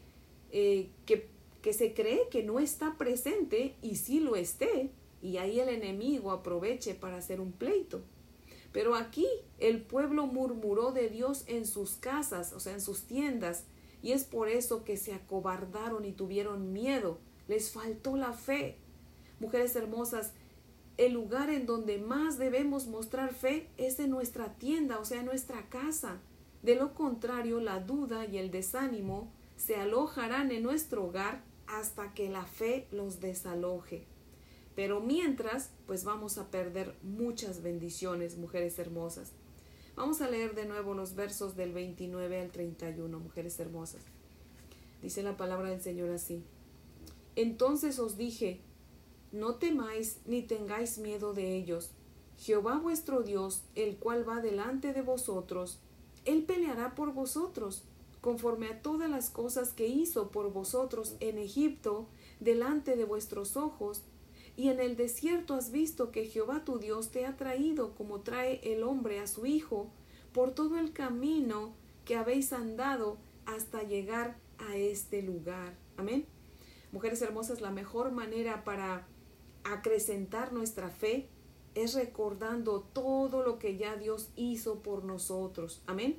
eh, 0.52 0.90
que, 1.06 1.30
que 1.62 1.72
se 1.72 1.94
cree 1.94 2.28
que 2.30 2.44
no 2.44 2.60
está 2.60 2.98
presente 2.98 3.78
y 3.82 3.96
sí 3.96 4.20
lo 4.20 4.36
esté, 4.36 4.90
y 5.22 5.38
ahí 5.38 5.58
el 5.62 5.70
enemigo 5.70 6.32
aproveche 6.32 6.96
para 6.96 7.16
hacer 7.16 7.40
un 7.40 7.54
pleito. 7.54 8.02
Pero 8.76 8.96
aquí 8.96 9.26
el 9.58 9.82
pueblo 9.82 10.28
murmuró 10.28 10.92
de 10.92 11.08
Dios 11.08 11.46
en 11.48 11.66
sus 11.66 11.92
casas, 11.92 12.52
o 12.52 12.60
sea, 12.60 12.74
en 12.74 12.82
sus 12.82 13.04
tiendas, 13.04 13.64
y 14.02 14.12
es 14.12 14.26
por 14.26 14.50
eso 14.50 14.84
que 14.84 14.98
se 14.98 15.14
acobardaron 15.14 16.04
y 16.04 16.12
tuvieron 16.12 16.74
miedo, 16.74 17.18
les 17.48 17.72
faltó 17.72 18.18
la 18.18 18.34
fe, 18.34 18.76
Mujeres 19.40 19.78
hermosas, 19.78 20.34
el 20.98 21.14
lugar 21.14 21.50
en 21.50 21.66
donde 21.66 22.00
más 22.00 22.38
debemos 22.38 22.88
mostrar 22.88 23.34
fe 23.34 23.70
es 23.78 23.98
en 24.02 24.10
nuestra 24.10 24.56
tienda, 24.56 25.00
o 25.00 25.06
sea, 25.06 25.22
en 25.22 25.26
nuestra 25.26 25.70
casa. 25.70 26.20
De 26.62 26.76
lo 26.76 26.94
contrario, 26.96 27.62
la 27.62 27.80
duda 27.80 28.26
y 28.26 28.38
el 28.40 28.52
desánimo 28.52 29.32
se 29.56 29.78
alojarán 29.78 30.52
en 30.52 30.64
nuestro 30.64 31.06
hogar 31.06 31.44
hasta 31.66 32.14
que 32.14 32.30
la 32.30 32.46
fe 32.46 32.88
los 32.92 33.22
desaloje. 33.22 34.06
Pero 34.76 35.00
mientras, 35.00 35.72
pues 35.88 36.04
vamos 36.04 36.38
a 36.38 36.52
perder 36.52 36.96
muchas 37.02 37.64
bendiciones, 37.64 38.38
mujeres 38.38 38.78
hermosas. 38.78 39.32
Vamos 39.96 40.22
a 40.22 40.30
leer 40.30 40.56
de 40.56 40.66
nuevo 40.66 40.94
los 40.94 41.16
versos 41.16 41.56
del 41.56 41.72
29 41.72 42.42
al 42.42 42.52
31, 42.52 43.20
mujeres 43.20 43.58
hermosas. 43.60 44.02
Dice 45.02 45.24
la 45.24 45.38
palabra 45.38 45.70
del 45.70 45.82
Señor 45.82 46.10
así. 46.10 46.44
Entonces 47.38 48.00
os 48.00 48.18
dije, 48.18 48.60
no 49.32 49.56
temáis 49.56 50.20
ni 50.26 50.42
tengáis 50.42 50.98
miedo 50.98 51.34
de 51.34 51.56
ellos. 51.56 51.92
Jehová 52.38 52.78
vuestro 52.80 53.22
Dios, 53.22 53.64
el 53.76 53.98
cual 53.98 54.28
va 54.28 54.42
delante 54.42 54.94
de 54.94 55.02
vosotros, 55.02 55.80
Él 56.26 56.44
peleará 56.44 56.96
por 56.96 57.14
vosotros, 57.14 57.84
conforme 58.20 58.68
a 58.68 58.82
todas 58.82 59.10
las 59.10 59.30
cosas 59.30 59.72
que 59.72 59.88
hizo 59.88 60.32
por 60.32 60.52
vosotros 60.52 61.16
en 61.20 61.38
Egipto, 61.38 62.08
delante 62.40 62.96
de 62.96 63.06
vuestros 63.06 63.56
ojos, 63.56 64.04
y 64.58 64.70
en 64.70 64.80
el 64.80 64.96
desierto 64.96 65.56
has 65.56 65.72
visto 65.72 66.12
que 66.12 66.26
Jehová 66.26 66.64
tu 66.64 66.80
Dios 66.80 67.12
te 67.12 67.26
ha 67.26 67.36
traído 67.36 67.94
como 67.96 68.22
trae 68.22 68.62
el 68.64 68.84
hombre 68.84 69.20
a 69.20 69.28
su 69.28 69.46
hijo, 69.46 69.92
por 70.34 70.54
todo 70.54 70.78
el 70.78 70.94
camino 70.94 71.74
que 72.06 72.16
habéis 72.16 72.54
andado 72.54 73.18
hasta 73.46 73.84
llegar 73.84 74.38
a 74.58 74.76
este 74.76 75.22
lugar. 75.22 75.78
Amén. 75.98 76.26
Mujeres 76.92 77.22
hermosas, 77.22 77.62
la 77.62 77.72
mejor 77.72 78.12
manera 78.12 78.64
para 78.64 79.08
acrecentar 79.64 80.54
nuestra 80.54 80.90
fe 80.90 81.28
es 81.74 81.94
recordando 81.94 82.82
todo 82.82 83.44
lo 83.44 83.60
que 83.60 83.78
ya 83.78 83.98
Dios 83.98 84.30
hizo 84.36 84.82
por 84.82 85.04
nosotros. 85.04 85.82
Amén. 85.88 86.18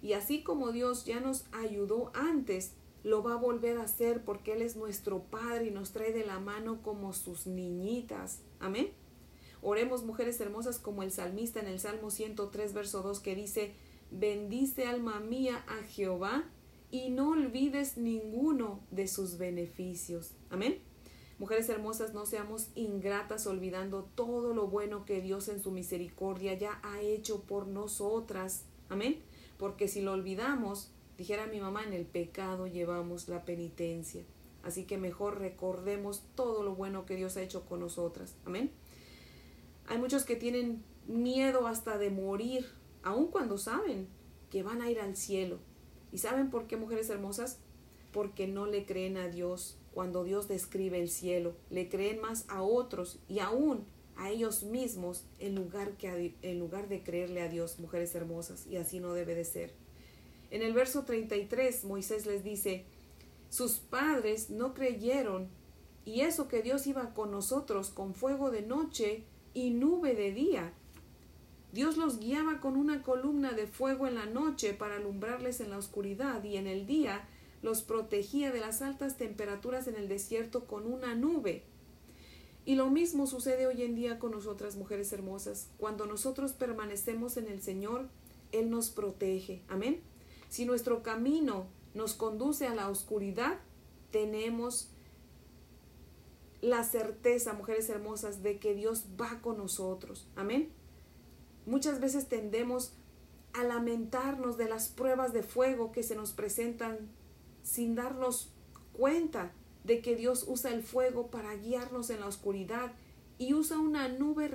Y 0.00 0.12
así 0.12 0.42
como 0.42 0.72
Dios 0.72 1.04
ya 1.04 1.20
nos 1.20 1.44
ayudó 1.52 2.12
antes, 2.14 2.74
lo 3.04 3.22
va 3.22 3.34
a 3.34 3.36
volver 3.36 3.78
a 3.78 3.84
hacer 3.84 4.24
porque 4.24 4.52
Él 4.52 4.62
es 4.62 4.76
nuestro 4.76 5.24
Padre 5.24 5.66
y 5.66 5.70
nos 5.70 5.92
trae 5.92 6.12
de 6.12 6.24
la 6.24 6.38
mano 6.38 6.82
como 6.82 7.12
sus 7.12 7.46
niñitas. 7.46 8.40
Amén. 8.60 8.90
Oremos, 9.60 10.04
mujeres 10.04 10.40
hermosas, 10.40 10.78
como 10.78 11.02
el 11.02 11.12
salmista 11.12 11.60
en 11.60 11.68
el 11.68 11.78
Salmo 11.78 12.10
103, 12.10 12.74
verso 12.74 13.02
2, 13.02 13.20
que 13.20 13.34
dice, 13.34 13.74
bendice 14.10 14.86
alma 14.86 15.20
mía 15.20 15.64
a 15.68 15.84
Jehová 15.84 16.44
y 16.90 17.10
no 17.10 17.30
olvides 17.30 17.96
ninguno 17.96 18.80
de 18.90 19.08
sus 19.08 19.38
beneficios. 19.38 20.32
Amén. 20.50 20.78
Mujeres 21.38 21.68
hermosas, 21.68 22.12
no 22.12 22.26
seamos 22.26 22.68
ingratas 22.76 23.46
olvidando 23.46 24.08
todo 24.14 24.54
lo 24.54 24.68
bueno 24.68 25.04
que 25.04 25.20
Dios 25.20 25.48
en 25.48 25.60
su 25.60 25.72
misericordia 25.72 26.54
ya 26.54 26.78
ha 26.84 27.00
hecho 27.00 27.42
por 27.42 27.66
nosotras. 27.66 28.64
Amén. 28.88 29.22
Porque 29.58 29.88
si 29.88 30.02
lo 30.02 30.12
olvidamos, 30.12 30.91
dijera 31.16 31.46
mi 31.46 31.60
mamá, 31.60 31.84
en 31.84 31.92
el 31.92 32.06
pecado 32.06 32.66
llevamos 32.66 33.28
la 33.28 33.44
penitencia. 33.44 34.24
Así 34.62 34.84
que 34.84 34.98
mejor 34.98 35.38
recordemos 35.38 36.22
todo 36.34 36.62
lo 36.62 36.74
bueno 36.74 37.04
que 37.04 37.16
Dios 37.16 37.36
ha 37.36 37.42
hecho 37.42 37.64
con 37.64 37.80
nosotras. 37.80 38.36
Amén. 38.44 38.70
Hay 39.86 39.98
muchos 39.98 40.24
que 40.24 40.36
tienen 40.36 40.84
miedo 41.06 41.66
hasta 41.66 41.98
de 41.98 42.10
morir, 42.10 42.66
aun 43.02 43.28
cuando 43.28 43.58
saben 43.58 44.08
que 44.50 44.62
van 44.62 44.82
a 44.82 44.90
ir 44.90 45.00
al 45.00 45.16
cielo. 45.16 45.58
¿Y 46.12 46.18
saben 46.18 46.50
por 46.50 46.66
qué, 46.66 46.76
mujeres 46.76 47.10
hermosas? 47.10 47.58
Porque 48.12 48.46
no 48.46 48.66
le 48.66 48.84
creen 48.84 49.16
a 49.16 49.28
Dios 49.28 49.78
cuando 49.92 50.24
Dios 50.24 50.48
describe 50.48 51.00
el 51.00 51.08
cielo, 51.08 51.54
le 51.70 51.88
creen 51.88 52.20
más 52.20 52.44
a 52.48 52.62
otros 52.62 53.18
y 53.28 53.40
aún 53.40 53.84
a 54.16 54.30
ellos 54.30 54.62
mismos 54.62 55.24
en 55.38 55.54
lugar, 55.54 55.96
que 55.96 56.34
en 56.42 56.58
lugar 56.58 56.88
de 56.88 57.02
creerle 57.02 57.42
a 57.42 57.48
Dios, 57.48 57.78
mujeres 57.78 58.14
hermosas, 58.14 58.66
y 58.66 58.76
así 58.76 59.00
no 59.00 59.14
debe 59.14 59.34
de 59.34 59.44
ser. 59.44 59.74
En 60.52 60.60
el 60.60 60.74
verso 60.74 61.04
33 61.04 61.84
Moisés 61.84 62.26
les 62.26 62.44
dice, 62.44 62.84
sus 63.48 63.78
padres 63.78 64.50
no 64.50 64.74
creyeron, 64.74 65.48
y 66.04 66.20
eso 66.20 66.46
que 66.46 66.60
Dios 66.60 66.86
iba 66.86 67.14
con 67.14 67.30
nosotros 67.30 67.88
con 67.88 68.14
fuego 68.14 68.50
de 68.50 68.60
noche 68.60 69.24
y 69.54 69.70
nube 69.70 70.14
de 70.14 70.30
día. 70.30 70.74
Dios 71.72 71.96
los 71.96 72.20
guiaba 72.20 72.60
con 72.60 72.76
una 72.76 73.02
columna 73.02 73.52
de 73.52 73.66
fuego 73.66 74.06
en 74.06 74.14
la 74.14 74.26
noche 74.26 74.74
para 74.74 74.96
alumbrarles 74.96 75.60
en 75.60 75.70
la 75.70 75.78
oscuridad 75.78 76.44
y 76.44 76.58
en 76.58 76.66
el 76.66 76.86
día 76.86 77.26
los 77.62 77.80
protegía 77.80 78.52
de 78.52 78.60
las 78.60 78.82
altas 78.82 79.16
temperaturas 79.16 79.88
en 79.88 79.96
el 79.96 80.06
desierto 80.06 80.66
con 80.66 80.84
una 80.84 81.14
nube. 81.14 81.62
Y 82.66 82.74
lo 82.74 82.90
mismo 82.90 83.26
sucede 83.26 83.66
hoy 83.66 83.80
en 83.82 83.94
día 83.94 84.18
con 84.18 84.32
nosotras 84.32 84.76
mujeres 84.76 85.14
hermosas. 85.14 85.70
Cuando 85.78 86.04
nosotros 86.04 86.52
permanecemos 86.52 87.38
en 87.38 87.48
el 87.48 87.62
Señor, 87.62 88.10
Él 88.52 88.68
nos 88.68 88.90
protege. 88.90 89.62
Amén. 89.68 90.11
Si 90.52 90.66
nuestro 90.66 91.02
camino 91.02 91.66
nos 91.94 92.12
conduce 92.12 92.66
a 92.66 92.74
la 92.74 92.90
oscuridad, 92.90 93.58
tenemos 94.10 94.90
la 96.60 96.84
certeza, 96.84 97.54
mujeres 97.54 97.88
hermosas, 97.88 98.42
de 98.42 98.58
que 98.58 98.74
Dios 98.74 99.06
va 99.18 99.40
con 99.40 99.56
nosotros. 99.56 100.28
Amén. 100.36 100.70
Muchas 101.64 102.00
veces 102.00 102.28
tendemos 102.28 102.92
a 103.54 103.64
lamentarnos 103.64 104.58
de 104.58 104.68
las 104.68 104.90
pruebas 104.90 105.32
de 105.32 105.42
fuego 105.42 105.90
que 105.90 106.02
se 106.02 106.16
nos 106.16 106.32
presentan 106.32 106.98
sin 107.62 107.94
darnos 107.94 108.52
cuenta 108.92 109.54
de 109.84 110.02
que 110.02 110.16
Dios 110.16 110.44
usa 110.46 110.70
el 110.70 110.82
fuego 110.82 111.28
para 111.28 111.54
guiarnos 111.54 112.10
en 112.10 112.20
la 112.20 112.26
oscuridad 112.26 112.92
y 113.38 113.54
usa 113.54 113.78
una 113.78 114.06
nube 114.08 114.48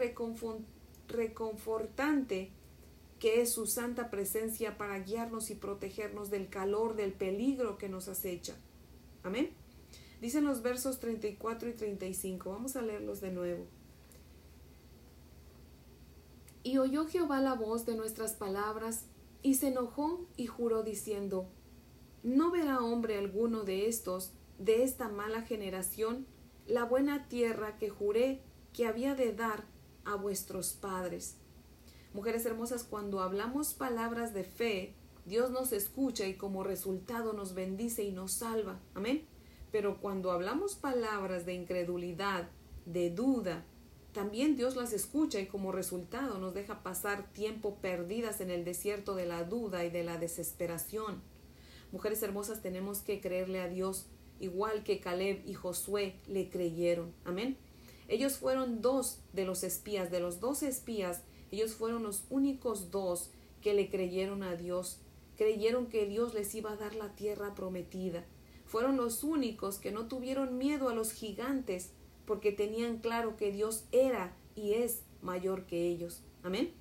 reconfortante 1.08 2.52
que 3.20 3.42
es 3.42 3.52
su 3.52 3.66
santa 3.66 4.10
presencia 4.10 4.78
para 4.78 5.00
guiarnos 5.00 5.50
y 5.50 5.56
protegernos 5.56 6.30
del 6.30 6.50
calor, 6.50 6.96
del 6.96 7.14
peligro 7.14 7.78
que 7.78 7.90
nos 7.90 8.08
acecha. 8.08 8.56
Amén. 9.24 9.50
Dicen 10.22 10.46
los 10.46 10.62
versos 10.62 11.00
34 11.00 11.70
y 11.70 11.74
35. 11.74 12.50
Vamos 12.50 12.76
a 12.76 12.82
leerlos 12.82 13.22
de 13.22 13.32
nuevo. 13.32 13.66
Y 16.64 16.80
oyó 16.80 17.08
Jehová 17.08 17.42
la 17.42 17.54
voz 17.54 17.86
de 17.86 17.96
nuestras 17.96 18.34
palabras, 18.34 19.06
y 19.44 19.54
se 19.56 19.68
enojó 19.68 20.26
y 20.36 20.48
juró 20.48 20.84
diciendo, 20.84 21.48
No 22.24 22.52
verá 22.52 22.80
hombre 22.80 23.18
alguno 23.18 23.64
de 23.64 23.88
estos, 23.88 24.34
de 24.60 24.84
esta 24.84 25.08
mala 25.08 25.44
generación, 25.44 26.26
la 26.66 26.84
buena 26.84 27.28
tierra 27.30 27.78
que 27.78 27.90
juré 27.90 28.42
que 28.74 28.86
había 28.86 29.16
de 29.16 29.32
dar 29.32 29.66
a 30.04 30.16
vuestros 30.16 30.74
padres. 30.74 31.38
Mujeres 32.18 32.48
hermosas, 32.48 32.84
cuando 32.84 33.22
hablamos 33.22 33.76
palabras 33.76 34.34
de 34.34 34.44
fe, 34.44 34.96
Dios 35.28 35.52
nos 35.52 35.72
escucha 35.72 36.26
y 36.26 36.34
como 36.34 36.64
resultado 36.64 37.32
nos 37.32 37.54
bendice 37.54 38.04
y 38.04 38.12
nos 38.12 38.32
salva. 38.32 38.80
Amén. 38.96 39.28
Pero 39.72 40.02
cuando 40.02 40.32
hablamos 40.32 40.74
palabras 40.74 41.46
de 41.46 41.54
incredulidad, 41.54 42.50
de 42.88 43.12
duda, 43.12 43.66
también 44.14 44.56
Dios 44.56 44.76
las 44.76 44.94
escucha 44.94 45.40
y 45.40 45.46
como 45.46 45.72
resultado 45.72 46.40
nos 46.40 46.56
deja 46.56 46.82
pasar 46.82 47.32
tiempo 47.34 47.76
perdidas 47.76 48.42
en 48.42 48.50
el 48.50 48.66
desierto 48.66 49.14
de 49.14 49.28
la 49.28 49.44
duda 49.44 49.86
y 49.86 49.92
de 49.92 50.04
la 50.04 50.18
desesperación. 50.18 51.22
Mujeres 51.92 52.24
hermosas, 52.24 52.64
tenemos 52.64 53.02
que 53.02 53.22
creerle 53.22 53.62
a 53.62 53.68
Dios 53.68 54.08
igual 54.40 54.84
que 54.84 55.00
Caleb 55.00 55.44
y 55.46 55.54
Josué 55.54 56.16
le 56.26 56.50
creyeron. 56.50 57.14
Amén. 57.26 57.58
Ellos 58.08 58.38
fueron 58.40 58.82
dos 58.82 59.20
de 59.34 59.46
los 59.46 59.64
espías, 59.64 60.10
de 60.10 60.20
los 60.20 60.40
dos 60.40 60.64
espías, 60.64 61.22
ellos 61.52 61.74
fueron 61.74 62.04
los 62.04 62.24
únicos 62.30 62.92
dos 62.92 63.32
que 63.62 63.74
le 63.74 63.90
creyeron 63.90 64.44
a 64.44 64.56
Dios. 64.56 65.00
Creyeron 65.38 65.88
que 65.88 66.06
Dios 66.06 66.34
les 66.34 66.54
iba 66.56 66.72
a 66.72 66.78
dar 66.78 66.96
la 66.96 67.16
tierra 67.16 67.56
prometida. 67.56 68.26
Fueron 68.66 68.98
los 68.98 69.24
únicos 69.24 69.78
que 69.78 69.92
no 69.92 70.08
tuvieron 70.08 70.58
miedo 70.58 70.90
a 70.90 70.96
los 70.96 71.14
gigantes 71.14 71.92
porque 72.26 72.52
tenían 72.52 72.98
claro 72.98 73.38
que 73.38 73.52
Dios 73.52 73.86
era 73.92 74.36
y 74.56 74.74
es 74.74 75.04
mayor 75.22 75.66
que 75.66 75.88
ellos. 75.88 76.22
Amén. 76.44 76.74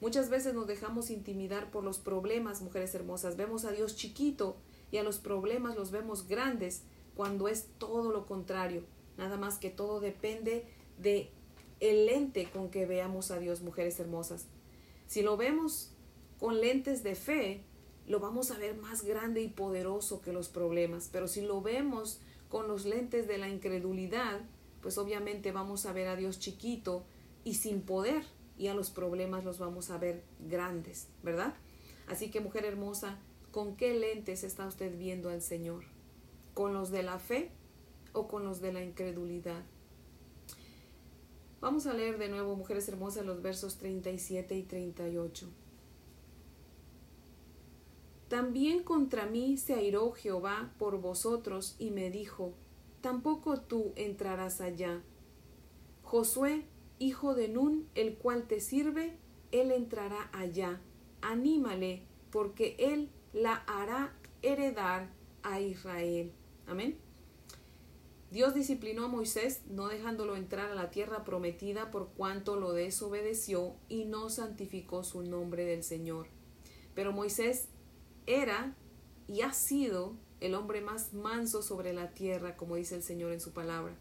Muchas 0.00 0.30
veces 0.30 0.54
nos 0.54 0.66
dejamos 0.66 1.10
intimidar 1.10 1.70
por 1.70 1.84
los 1.84 1.98
problemas, 1.98 2.62
mujeres 2.62 2.94
hermosas. 2.94 3.36
Vemos 3.36 3.64
a 3.64 3.72
Dios 3.72 3.96
chiquito 3.96 4.56
y 4.90 4.96
a 4.96 5.02
los 5.02 5.18
problemas 5.18 5.76
los 5.76 5.90
vemos 5.90 6.28
grandes 6.28 6.82
cuando 7.14 7.48
es 7.48 7.66
todo 7.78 8.12
lo 8.12 8.26
contrario. 8.26 8.84
Nada 9.16 9.36
más 9.36 9.58
que 9.58 9.70
todo 9.70 10.00
depende 10.00 10.66
de 10.98 11.30
el 11.80 12.06
lente 12.06 12.50
con 12.50 12.70
que 12.70 12.86
veamos 12.86 13.30
a 13.30 13.38
Dios, 13.38 13.62
mujeres 13.62 13.98
hermosas. 14.00 14.46
Si 15.06 15.22
lo 15.22 15.36
vemos 15.36 15.92
con 16.38 16.60
lentes 16.60 17.02
de 17.02 17.14
fe, 17.14 17.62
lo 18.06 18.20
vamos 18.20 18.50
a 18.50 18.58
ver 18.58 18.76
más 18.76 19.04
grande 19.04 19.42
y 19.42 19.48
poderoso 19.48 20.20
que 20.20 20.32
los 20.32 20.48
problemas. 20.48 21.08
Pero 21.12 21.28
si 21.28 21.42
lo 21.42 21.60
vemos 21.60 22.20
con 22.48 22.68
los 22.68 22.84
lentes 22.84 23.28
de 23.28 23.38
la 23.38 23.48
incredulidad, 23.48 24.40
pues 24.80 24.98
obviamente 24.98 25.52
vamos 25.52 25.86
a 25.86 25.92
ver 25.92 26.08
a 26.08 26.16
Dios 26.16 26.38
chiquito 26.38 27.04
y 27.44 27.54
sin 27.54 27.82
poder 27.82 28.22
y 28.56 28.68
a 28.68 28.74
los 28.74 28.90
problemas 28.90 29.44
los 29.44 29.58
vamos 29.58 29.90
a 29.90 29.98
ver 29.98 30.24
grandes, 30.40 31.08
¿verdad? 31.22 31.54
Así 32.06 32.30
que 32.30 32.40
mujer 32.40 32.64
hermosa, 32.64 33.18
¿con 33.52 33.76
qué 33.76 33.94
lentes 33.94 34.42
está 34.42 34.66
usted 34.66 34.96
viendo 34.98 35.30
al 35.30 35.42
Señor? 35.42 35.84
¿Con 36.54 36.74
los 36.74 36.90
de 36.90 37.02
la 37.02 37.18
fe 37.18 37.50
o 38.12 38.26
con 38.26 38.44
los 38.44 38.60
de 38.60 38.72
la 38.72 38.82
incredulidad? 38.82 39.62
Vamos 41.60 41.86
a 41.88 41.92
leer 41.92 42.18
de 42.18 42.28
nuevo, 42.28 42.54
mujeres 42.54 42.88
hermosas, 42.88 43.26
los 43.26 43.42
versos 43.42 43.78
37 43.78 44.56
y 44.56 44.62
38. 44.62 45.48
También 48.28 48.84
contra 48.84 49.26
mí 49.26 49.56
se 49.56 49.74
airó 49.74 50.12
Jehová 50.12 50.72
por 50.78 51.00
vosotros 51.00 51.74
y 51.78 51.90
me 51.90 52.10
dijo, 52.10 52.52
tampoco 53.00 53.60
tú 53.60 53.92
entrarás 53.96 54.60
allá. 54.60 55.02
Josué, 56.02 56.64
hijo 56.98 57.34
de 57.34 57.48
Nun, 57.48 57.88
el 57.94 58.16
cual 58.16 58.46
te 58.46 58.60
sirve, 58.60 59.16
él 59.50 59.72
entrará 59.72 60.30
allá. 60.32 60.80
Anímale, 61.22 62.02
porque 62.30 62.76
él 62.78 63.10
la 63.32 63.56
hará 63.66 64.14
heredar 64.42 65.10
a 65.42 65.60
Israel. 65.60 66.32
Amén. 66.66 67.07
Dios 68.30 68.52
disciplinó 68.52 69.06
a 69.06 69.08
Moisés 69.08 69.62
no 69.70 69.88
dejándolo 69.88 70.36
entrar 70.36 70.70
a 70.70 70.74
la 70.74 70.90
tierra 70.90 71.24
prometida 71.24 71.90
por 71.90 72.08
cuanto 72.10 72.56
lo 72.56 72.72
desobedeció 72.72 73.74
y 73.88 74.04
no 74.04 74.28
santificó 74.28 75.02
su 75.02 75.22
nombre 75.22 75.64
del 75.64 75.82
Señor. 75.82 76.26
Pero 76.94 77.12
Moisés 77.12 77.68
era 78.26 78.76
y 79.28 79.40
ha 79.40 79.52
sido 79.54 80.14
el 80.40 80.54
hombre 80.54 80.82
más 80.82 81.14
manso 81.14 81.62
sobre 81.62 81.94
la 81.94 82.10
tierra, 82.10 82.56
como 82.56 82.76
dice 82.76 82.96
el 82.96 83.02
Señor 83.02 83.32
en 83.32 83.40
su 83.40 83.52
palabra, 83.52 83.94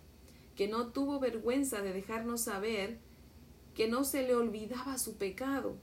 que 0.55 0.67
no 0.67 0.87
tuvo 0.91 1.19
vergüenza 1.19 1.81
de 1.81 1.93
dejarnos 1.93 2.41
saber 2.41 2.99
que 3.75 3.87
no 3.87 4.03
se 4.03 4.23
le 4.23 4.35
olvidaba 4.35 4.97
su 4.97 5.17
pecado. 5.17 5.77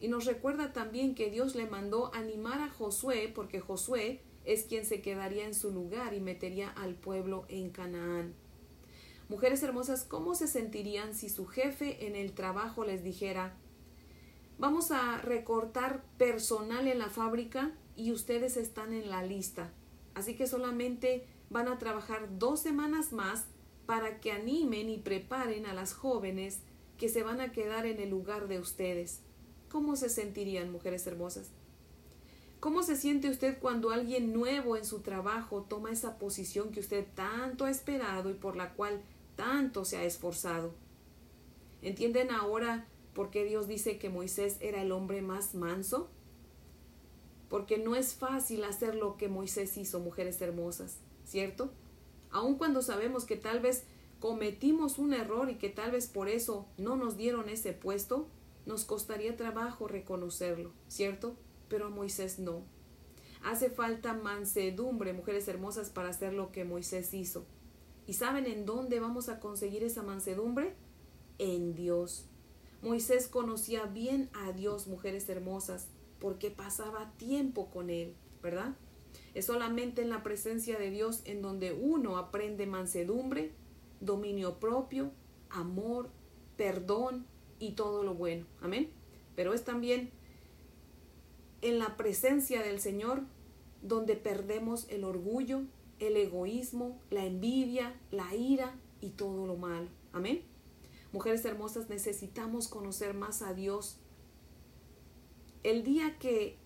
Y 0.00 0.08
nos 0.08 0.24
recuerda 0.24 0.72
también 0.72 1.14
que 1.14 1.30
Dios 1.30 1.54
le 1.54 1.66
mandó 1.66 2.12
animar 2.14 2.60
a 2.60 2.70
Josué, 2.70 3.30
porque 3.32 3.60
Josué 3.60 4.22
es 4.44 4.64
quien 4.64 4.84
se 4.84 5.00
quedaría 5.00 5.46
en 5.46 5.54
su 5.54 5.70
lugar 5.70 6.14
y 6.14 6.20
metería 6.20 6.70
al 6.70 6.94
pueblo 6.94 7.44
en 7.48 7.70
Canaán. 7.70 8.34
Mujeres 9.28 9.62
hermosas, 9.62 10.04
¿cómo 10.04 10.34
se 10.34 10.46
sentirían 10.46 11.14
si 11.14 11.28
su 11.28 11.46
jefe 11.46 12.06
en 12.06 12.16
el 12.16 12.32
trabajo 12.32 12.84
les 12.84 13.02
dijera, 13.02 13.54
vamos 14.58 14.90
a 14.90 15.18
recortar 15.18 16.04
personal 16.18 16.86
en 16.86 16.98
la 16.98 17.08
fábrica 17.08 17.72
y 17.96 18.12
ustedes 18.12 18.56
están 18.56 18.92
en 18.92 19.08
la 19.08 19.22
lista? 19.22 19.70
Así 20.14 20.36
que 20.36 20.46
solamente 20.46 21.26
van 21.48 21.68
a 21.68 21.78
trabajar 21.78 22.38
dos 22.38 22.60
semanas 22.60 23.12
más 23.12 23.46
para 23.86 24.20
que 24.20 24.32
animen 24.32 24.90
y 24.90 24.98
preparen 24.98 25.66
a 25.66 25.74
las 25.74 25.94
jóvenes 25.94 26.60
que 26.98 27.08
se 27.08 27.22
van 27.22 27.40
a 27.40 27.52
quedar 27.52 27.86
en 27.86 28.00
el 28.00 28.10
lugar 28.10 28.48
de 28.48 28.58
ustedes. 28.58 29.20
¿Cómo 29.68 29.96
se 29.96 30.08
sentirían, 30.08 30.70
mujeres 30.70 31.06
hermosas? 31.06 31.50
¿Cómo 32.62 32.84
se 32.84 32.96
siente 32.96 33.28
usted 33.28 33.58
cuando 33.58 33.90
alguien 33.90 34.32
nuevo 34.32 34.76
en 34.76 34.84
su 34.86 35.00
trabajo 35.00 35.66
toma 35.68 35.90
esa 35.90 36.18
posición 36.18 36.70
que 36.70 36.78
usted 36.78 37.04
tanto 37.14 37.64
ha 37.64 37.70
esperado 37.70 38.30
y 38.30 38.34
por 38.34 38.56
la 38.56 38.74
cual 38.74 39.02
tanto 39.34 39.84
se 39.84 39.96
ha 39.96 40.04
esforzado? 40.04 40.72
¿Entienden 41.82 42.30
ahora 42.30 42.86
por 43.14 43.30
qué 43.30 43.44
Dios 43.44 43.66
dice 43.66 43.98
que 43.98 44.10
Moisés 44.10 44.58
era 44.60 44.80
el 44.80 44.92
hombre 44.92 45.22
más 45.22 45.54
manso? 45.56 46.08
porque 47.52 47.76
no 47.76 47.96
es 47.96 48.14
fácil 48.14 48.64
hacer 48.64 48.94
lo 48.94 49.18
que 49.18 49.28
Moisés 49.28 49.76
hizo, 49.76 50.00
mujeres 50.00 50.40
hermosas, 50.40 50.96
¿cierto? 51.26 51.70
Aun 52.30 52.54
cuando 52.54 52.80
sabemos 52.80 53.26
que 53.26 53.36
tal 53.36 53.60
vez 53.60 53.84
cometimos 54.20 54.96
un 54.96 55.12
error 55.12 55.50
y 55.50 55.56
que 55.56 55.68
tal 55.68 55.90
vez 55.90 56.06
por 56.06 56.30
eso 56.30 56.66
no 56.78 56.96
nos 56.96 57.18
dieron 57.18 57.50
ese 57.50 57.74
puesto, 57.74 58.26
nos 58.64 58.86
costaría 58.86 59.36
trabajo 59.36 59.86
reconocerlo, 59.86 60.72
¿cierto? 60.88 61.36
Pero 61.72 61.86
a 61.86 61.88
Moisés 61.88 62.38
no. 62.38 62.64
Hace 63.42 63.70
falta 63.70 64.12
mansedumbre, 64.12 65.14
mujeres 65.14 65.48
hermosas, 65.48 65.88
para 65.88 66.10
hacer 66.10 66.34
lo 66.34 66.52
que 66.52 66.66
Moisés 66.66 67.14
hizo. 67.14 67.46
¿Y 68.06 68.12
saben 68.12 68.44
en 68.44 68.66
dónde 68.66 69.00
vamos 69.00 69.30
a 69.30 69.40
conseguir 69.40 69.82
esa 69.82 70.02
mansedumbre? 70.02 70.74
En 71.38 71.74
Dios. 71.74 72.26
Moisés 72.82 73.26
conocía 73.26 73.86
bien 73.86 74.28
a 74.34 74.52
Dios, 74.52 74.86
mujeres 74.86 75.26
hermosas, 75.30 75.88
porque 76.20 76.50
pasaba 76.50 77.14
tiempo 77.16 77.70
con 77.70 77.88
Él, 77.88 78.16
¿verdad? 78.42 78.76
Es 79.32 79.46
solamente 79.46 80.02
en 80.02 80.10
la 80.10 80.22
presencia 80.22 80.78
de 80.78 80.90
Dios 80.90 81.22
en 81.24 81.40
donde 81.40 81.72
uno 81.72 82.18
aprende 82.18 82.66
mansedumbre, 82.66 83.52
dominio 84.00 84.60
propio, 84.60 85.10
amor, 85.48 86.10
perdón 86.58 87.24
y 87.58 87.72
todo 87.72 88.02
lo 88.02 88.12
bueno. 88.12 88.44
Amén. 88.60 88.90
Pero 89.34 89.54
es 89.54 89.64
también 89.64 90.10
en 91.62 91.78
la 91.78 91.96
presencia 91.96 92.62
del 92.62 92.80
Señor 92.80 93.22
donde 93.80 94.14
perdemos 94.14 94.86
el 94.90 95.04
orgullo, 95.04 95.62
el 95.98 96.16
egoísmo, 96.16 97.00
la 97.10 97.24
envidia, 97.24 97.98
la 98.10 98.34
ira 98.34 98.78
y 99.00 99.10
todo 99.10 99.46
lo 99.46 99.56
malo. 99.56 99.88
Amén. 100.12 100.42
Mujeres 101.12 101.44
hermosas, 101.44 101.88
necesitamos 101.88 102.68
conocer 102.68 103.14
más 103.14 103.42
a 103.42 103.54
Dios 103.54 103.98
el 105.62 105.84
día 105.84 106.18
que 106.18 106.58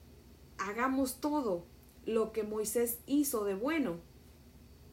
hagamos 0.58 1.20
todo 1.20 1.64
lo 2.06 2.32
que 2.32 2.44
Moisés 2.44 2.98
hizo 3.06 3.44
de 3.44 3.54
bueno, 3.54 3.98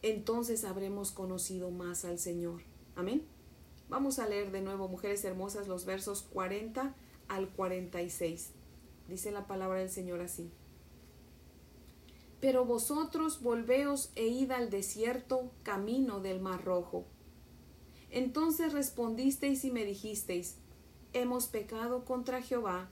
entonces 0.01 0.65
habremos 0.65 1.11
conocido 1.11 1.71
más 1.71 2.03
al 2.03 2.19
Señor. 2.19 2.63
Amén. 2.95 3.25
Vamos 3.89 4.19
a 4.19 4.27
leer 4.27 4.51
de 4.51 4.61
nuevo, 4.61 4.87
mujeres 4.87 5.23
hermosas, 5.23 5.67
los 5.67 5.85
versos 5.85 6.23
40 6.33 6.95
al 7.27 7.49
46. 7.49 8.51
Dice 9.07 9.31
la 9.31 9.47
palabra 9.47 9.79
del 9.79 9.89
Señor 9.89 10.21
así. 10.21 10.51
Pero 12.39 12.65
vosotros 12.65 13.41
volveos 13.41 14.11
e 14.15 14.27
id 14.27 14.51
al 14.51 14.69
desierto 14.69 15.51
camino 15.63 16.19
del 16.19 16.41
mar 16.41 16.63
rojo. 16.63 17.05
Entonces 18.09 18.73
respondisteis 18.73 19.65
y 19.65 19.71
me 19.71 19.85
dijisteis, 19.85 20.57
hemos 21.13 21.47
pecado 21.47 22.05
contra 22.05 22.41
Jehová. 22.41 22.89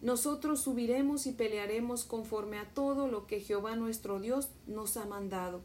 Nosotros 0.00 0.60
subiremos 0.60 1.26
y 1.26 1.32
pelearemos 1.32 2.04
conforme 2.04 2.58
a 2.58 2.72
todo 2.72 3.08
lo 3.08 3.26
que 3.26 3.40
Jehová 3.40 3.76
nuestro 3.76 4.20
Dios 4.20 4.50
nos 4.66 4.96
ha 4.96 5.06
mandado. 5.06 5.62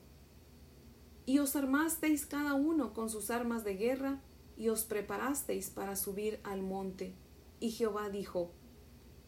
Y 1.26 1.40
os 1.40 1.56
armasteis 1.56 2.26
cada 2.26 2.56
uno 2.56 2.94
con 2.94 3.10
sus 3.10 3.30
armas 3.30 3.64
de 3.64 3.76
guerra, 3.76 4.22
y 4.58 4.70
os 4.70 4.84
preparasteis 4.84 5.70
para 5.70 5.96
subir 5.96 6.40
al 6.44 6.62
monte. 6.62 7.16
Y 7.60 7.72
Jehová 7.72 8.10
dijo, 8.10 8.52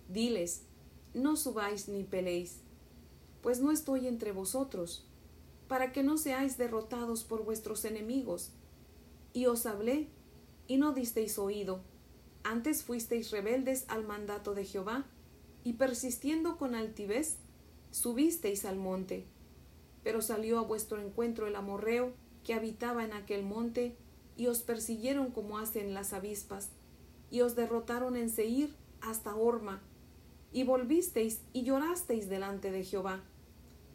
Diles, 0.07 0.63
no 1.13 1.35
subáis 1.35 1.87
ni 1.87 2.03
peleéis, 2.03 2.59
pues 3.41 3.59
no 3.59 3.71
estoy 3.71 4.07
entre 4.07 4.31
vosotros, 4.31 5.05
para 5.67 5.91
que 5.91 6.03
no 6.03 6.17
seáis 6.17 6.57
derrotados 6.57 7.23
por 7.23 7.43
vuestros 7.43 7.85
enemigos. 7.85 8.51
Y 9.33 9.45
os 9.47 9.65
hablé, 9.65 10.07
y 10.67 10.77
no 10.77 10.93
disteis 10.93 11.37
oído, 11.37 11.81
antes 12.43 12.83
fuisteis 12.83 13.31
rebeldes 13.31 13.85
al 13.87 14.05
mandato 14.05 14.53
de 14.53 14.65
Jehová, 14.65 15.05
y 15.63 15.73
persistiendo 15.73 16.57
con 16.57 16.75
altivez, 16.75 17.37
subisteis 17.91 18.65
al 18.65 18.75
monte. 18.75 19.25
Pero 20.03 20.21
salió 20.21 20.59
a 20.59 20.63
vuestro 20.63 21.01
encuentro 21.01 21.47
el 21.47 21.55
amorreo 21.55 22.13
que 22.43 22.53
habitaba 22.53 23.05
en 23.05 23.13
aquel 23.13 23.43
monte, 23.43 23.95
y 24.35 24.47
os 24.47 24.61
persiguieron 24.61 25.31
como 25.31 25.57
hacen 25.57 25.93
las 25.93 26.13
avispas, 26.13 26.69
y 27.29 27.41
os 27.41 27.55
derrotaron 27.55 28.15
en 28.15 28.29
Seir 28.29 28.75
hasta 29.01 29.35
Orma, 29.35 29.81
y 30.53 30.63
volvisteis 30.63 31.41
y 31.51 31.63
llorasteis 31.63 32.29
delante 32.29 32.71
de 32.71 32.83
Jehová. 32.83 33.23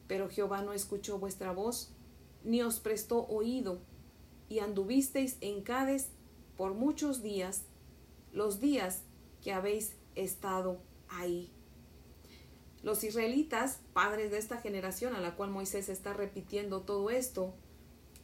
Pero 0.09 0.29
Jehová 0.29 0.63
no 0.63 0.73
escuchó 0.73 1.19
vuestra 1.19 1.53
voz, 1.53 1.93
ni 2.45 2.63
os 2.63 2.81
prestó 2.81 3.27
oído, 3.27 3.81
y 4.49 4.59
anduvisteis 4.59 5.37
en 5.41 5.63
Cades 5.63 6.09
por 6.57 6.75
muchos 6.75 7.23
días, 7.23 7.63
los 8.33 8.61
días 8.61 9.03
que 9.43 9.53
habéis 9.53 9.95
estado 10.17 10.81
ahí. 11.09 11.51
Los 12.83 13.05
israelitas, 13.05 13.81
padres 13.93 14.31
de 14.31 14.39
esta 14.39 14.59
generación 14.59 15.15
a 15.15 15.21
la 15.21 15.37
cual 15.37 15.51
Moisés 15.51 15.89
está 15.89 16.13
repitiendo 16.13 16.83
todo 16.83 17.11
esto, 17.11 17.55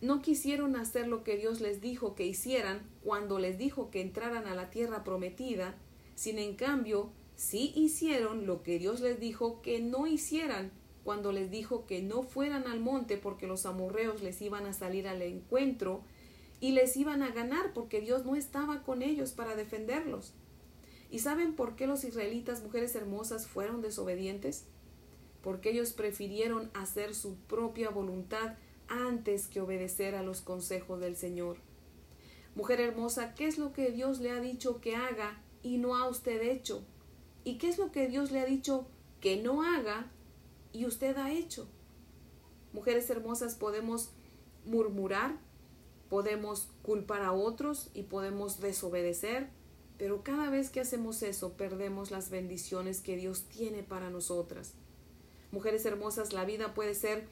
no 0.00 0.22
quisieron 0.22 0.76
hacer 0.76 1.06
lo 1.06 1.22
que 1.22 1.36
Dios 1.36 1.60
les 1.60 1.80
dijo 1.80 2.14
que 2.14 2.26
hicieran 2.26 2.82
cuando 3.02 3.38
les 3.38 3.58
dijo 3.58 3.90
que 3.90 4.00
entraran 4.00 4.46
a 4.46 4.54
la 4.54 4.70
tierra 4.70 5.04
prometida, 5.04 5.76
sin 6.14 6.38
en 6.38 6.56
cambio 6.56 7.10
sí 7.36 7.72
hicieron 7.74 8.46
lo 8.46 8.62
que 8.62 8.78
Dios 8.78 9.00
les 9.00 9.18
dijo 9.20 9.60
que 9.62 9.80
no 9.80 10.06
hicieran 10.06 10.72
cuando 11.04 11.32
les 11.32 11.50
dijo 11.50 11.86
que 11.86 12.02
no 12.02 12.22
fueran 12.22 12.66
al 12.66 12.80
monte 12.80 13.16
porque 13.18 13.46
los 13.46 13.66
amorreos 13.66 14.22
les 14.22 14.40
iban 14.40 14.66
a 14.66 14.72
salir 14.72 15.06
al 15.06 15.22
encuentro 15.22 16.02
y 16.60 16.72
les 16.72 16.96
iban 16.96 17.22
a 17.22 17.30
ganar 17.30 17.72
porque 17.74 18.00
Dios 18.00 18.24
no 18.24 18.36
estaba 18.36 18.82
con 18.82 19.02
ellos 19.02 19.32
para 19.32 19.54
defenderlos. 19.54 20.32
¿Y 21.10 21.18
saben 21.18 21.54
por 21.54 21.76
qué 21.76 21.86
los 21.86 22.04
israelitas, 22.04 22.62
mujeres 22.62 22.94
hermosas, 22.94 23.46
fueron 23.46 23.82
desobedientes? 23.82 24.64
Porque 25.42 25.70
ellos 25.70 25.92
prefirieron 25.92 26.70
hacer 26.72 27.14
su 27.14 27.36
propia 27.36 27.90
voluntad 27.90 28.54
antes 28.88 29.46
que 29.46 29.60
obedecer 29.60 30.14
a 30.14 30.22
los 30.22 30.40
consejos 30.40 31.00
del 31.00 31.16
Señor. 31.16 31.58
Mujer 32.54 32.80
hermosa, 32.80 33.34
¿qué 33.34 33.46
es 33.46 33.58
lo 33.58 33.72
que 33.72 33.90
Dios 33.90 34.20
le 34.20 34.30
ha 34.30 34.40
dicho 34.40 34.80
que 34.80 34.96
haga 34.96 35.42
y 35.62 35.76
no 35.76 35.96
ha 35.96 36.08
usted 36.08 36.40
hecho? 36.42 36.84
¿Y 37.44 37.58
qué 37.58 37.68
es 37.68 37.78
lo 37.78 37.92
que 37.92 38.08
Dios 38.08 38.30
le 38.30 38.40
ha 38.40 38.46
dicho 38.46 38.86
que 39.20 39.36
no 39.38 39.62
haga 39.62 40.10
y 40.74 40.84
usted 40.84 41.16
ha 41.16 41.32
hecho. 41.32 41.66
Mujeres 42.74 43.08
hermosas, 43.08 43.54
podemos 43.54 44.10
murmurar, 44.66 45.38
podemos 46.10 46.68
culpar 46.82 47.22
a 47.22 47.32
otros 47.32 47.90
y 47.94 48.02
podemos 48.02 48.60
desobedecer, 48.60 49.48
pero 49.96 50.22
cada 50.22 50.50
vez 50.50 50.68
que 50.68 50.80
hacemos 50.80 51.22
eso 51.22 51.54
perdemos 51.54 52.10
las 52.10 52.28
bendiciones 52.28 53.00
que 53.00 53.16
Dios 53.16 53.44
tiene 53.44 53.82
para 53.82 54.10
nosotras. 54.10 54.74
Mujeres 55.52 55.86
hermosas, 55.86 56.34
la 56.34 56.44
vida 56.44 56.74
puede 56.74 56.94
ser 56.94 57.26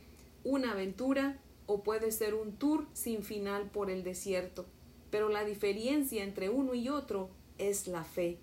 una 0.45 0.73
aventura 0.73 1.41
o 1.67 1.83
puede 1.83 2.13
ser 2.13 2.33
un 2.35 2.57
tour 2.57 2.87
sin 2.95 3.23
final 3.23 3.71
por 3.71 3.91
el 3.91 4.05
desierto, 4.05 4.65
pero 5.11 5.29
la 5.29 5.45
diferencia 5.45 6.25
entre 6.25 6.49
uno 6.49 6.75
y 6.75 6.89
otro 6.89 7.29
es 7.59 7.87
la 7.89 8.05
fe. 8.05 8.39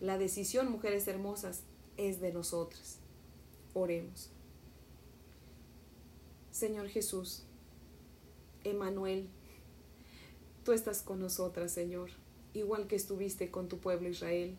La 0.00 0.16
decisión, 0.16 0.70
mujeres 0.70 1.08
hermosas, 1.08 1.62
es 1.96 2.20
de 2.20 2.32
nosotras. 2.32 2.98
Oremos. 3.74 4.30
Señor 6.52 6.88
Jesús, 6.88 7.44
Emanuel, 8.64 9.28
tú 10.64 10.72
estás 10.72 11.02
con 11.02 11.20
nosotras, 11.20 11.72
Señor, 11.72 12.10
igual 12.54 12.86
que 12.86 12.96
estuviste 12.96 13.50
con 13.50 13.68
tu 13.68 13.78
pueblo 13.78 14.08
Israel. 14.08 14.56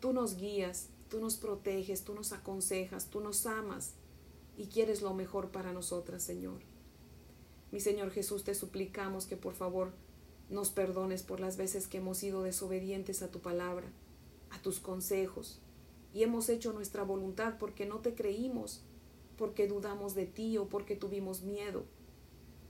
Tú 0.00 0.12
nos 0.12 0.36
guías, 0.36 0.88
tú 1.08 1.20
nos 1.20 1.36
proteges, 1.36 2.02
tú 2.04 2.14
nos 2.14 2.32
aconsejas, 2.32 3.06
tú 3.06 3.20
nos 3.20 3.46
amas 3.46 3.94
y 4.56 4.66
quieres 4.66 5.02
lo 5.02 5.14
mejor 5.14 5.50
para 5.50 5.72
nosotras, 5.72 6.22
Señor. 6.22 6.60
Mi 7.70 7.80
Señor 7.80 8.10
Jesús, 8.10 8.44
te 8.44 8.54
suplicamos 8.54 9.26
que 9.26 9.36
por 9.36 9.54
favor 9.54 9.92
nos 10.50 10.70
perdones 10.70 11.22
por 11.22 11.40
las 11.40 11.56
veces 11.56 11.88
que 11.88 11.98
hemos 11.98 12.18
sido 12.18 12.42
desobedientes 12.42 13.22
a 13.22 13.30
tu 13.30 13.40
palabra, 13.40 13.88
a 14.54 14.62
tus 14.62 14.80
consejos, 14.80 15.60
y 16.12 16.22
hemos 16.22 16.48
hecho 16.48 16.72
nuestra 16.72 17.02
voluntad 17.02 17.56
porque 17.58 17.86
no 17.86 17.98
te 17.98 18.14
creímos, 18.14 18.82
porque 19.36 19.66
dudamos 19.66 20.14
de 20.14 20.26
ti 20.26 20.56
o 20.58 20.68
porque 20.68 20.94
tuvimos 20.94 21.42
miedo. 21.42 21.84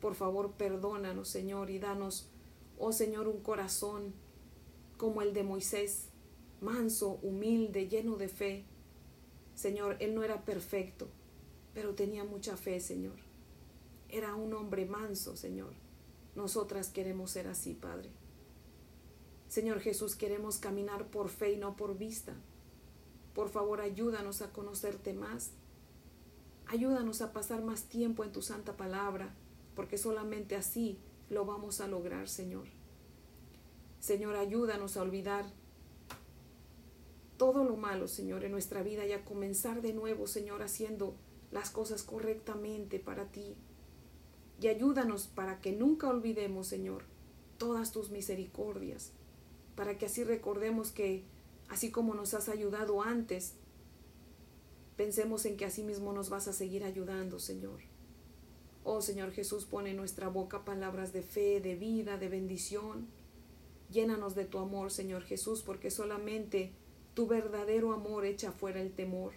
Por 0.01 0.15
favor, 0.15 0.53
perdónanos, 0.53 1.29
Señor, 1.29 1.71
y 1.71 1.79
danos, 1.79 2.29
oh 2.79 2.93
Señor, 2.93 3.29
un 3.29 3.41
corazón 3.41 4.15
como 4.97 5.21
el 5.21 5.35
de 5.35 5.43
Moisés, 5.43 6.09
manso, 6.61 7.19
humilde, 7.23 7.89
lleno 7.89 8.17
de 8.17 8.29
fe. 8.29 8.65
Señor, 9.55 9.97
él 10.01 10.15
no 10.15 10.23
era 10.23 10.45
perfecto, 10.45 11.09
pero 11.75 11.95
tenía 11.95 12.25
mucha 12.25 12.57
fe, 12.57 12.81
Señor. 12.81 13.17
Era 14.09 14.35
un 14.35 14.55
hombre 14.55 14.87
manso, 14.87 15.37
Señor. 15.37 15.75
Nosotras 16.35 16.89
queremos 16.89 17.31
ser 17.33 17.47
así, 17.47 17.75
Padre. 17.75 18.11
Señor 19.55 19.79
Jesús, 19.79 20.17
queremos 20.17 20.59
caminar 20.59 21.07
por 21.07 21.29
fe 21.29 21.53
y 21.53 21.57
no 21.57 21.77
por 21.77 21.97
vista. 21.97 22.35
Por 23.35 23.51
favor, 23.51 23.81
ayúdanos 23.81 24.43
a 24.43 24.51
conocerte 24.51 25.13
más 25.15 25.53
Ayúdanos 26.67 27.21
a 27.21 27.33
pasar 27.33 27.63
más 27.63 27.85
tiempo 27.85 28.25
en 28.25 28.33
tu 28.33 28.43
santa 28.43 28.77
palabra, 28.77 29.33
porque 29.77 29.97
solamente 29.97 30.57
así 30.57 30.99
lo 31.31 31.45
vamos 31.45 31.81
a 31.81 31.87
lograr, 31.87 32.29
Señor. 32.29 32.67
Señor, 34.01 34.35
ayúdanos 34.35 34.97
a 34.97 35.03
olvidar 35.03 35.45
todo 37.37 37.63
lo 37.63 37.77
malo, 37.77 38.09
Señor, 38.09 38.43
en 38.43 38.51
nuestra 38.51 38.83
vida 38.83 39.07
y 39.07 39.13
a 39.13 39.25
comenzar 39.25 39.83
de 39.83 39.93
nuevo, 39.93 40.27
Señor, 40.27 40.63
haciendo 40.63 41.15
las 41.53 41.71
cosas 41.71 42.03
correctamente 42.03 42.99
para 42.99 43.31
ti. 43.31 43.55
Y 44.61 44.67
ayúdanos 44.67 45.29
para 45.29 45.61
que 45.61 45.71
nunca 45.71 46.09
olvidemos, 46.09 46.67
Señor, 46.67 47.05
todas 47.57 47.93
tus 47.93 48.11
misericordias, 48.11 49.13
para 49.77 49.99
que 49.99 50.07
así 50.07 50.25
recordemos 50.25 50.91
que, 50.91 51.25
así 51.69 51.91
como 51.91 52.15
nos 52.15 52.35
has 52.35 52.49
ayudado 52.49 53.03
antes, 53.03 53.55
Pensemos 54.97 55.45
en 55.45 55.57
que 55.57 55.65
así 55.65 55.83
mismo 55.83 56.13
nos 56.13 56.31
vas 56.31 56.47
a 56.47 56.53
seguir 56.53 56.85
ayudando, 56.85 57.41
Señor. 57.41 57.81
Oh 58.85 59.01
Señor 59.01 59.33
Jesús, 59.33 59.65
pone 59.65 59.91
en 59.91 59.97
nuestra 59.97 60.29
boca 60.29 60.65
palabras 60.65 61.13
de 61.13 61.23
fe, 61.23 61.61
de 61.61 61.75
vida, 61.75 62.17
de 62.17 62.29
bendición. 62.29 63.09
Llénanos 63.91 64.37
de 64.37 64.45
tu 64.45 64.59
amor, 64.59 64.93
Señor 64.93 65.23
Jesús, 65.23 65.63
porque 65.63 65.91
solamente 65.91 66.73
tu 67.15 67.27
verdadero 67.27 67.93
amor 67.93 68.25
echa 68.25 68.53
fuera 68.53 68.81
el 68.81 68.93
temor. 68.93 69.33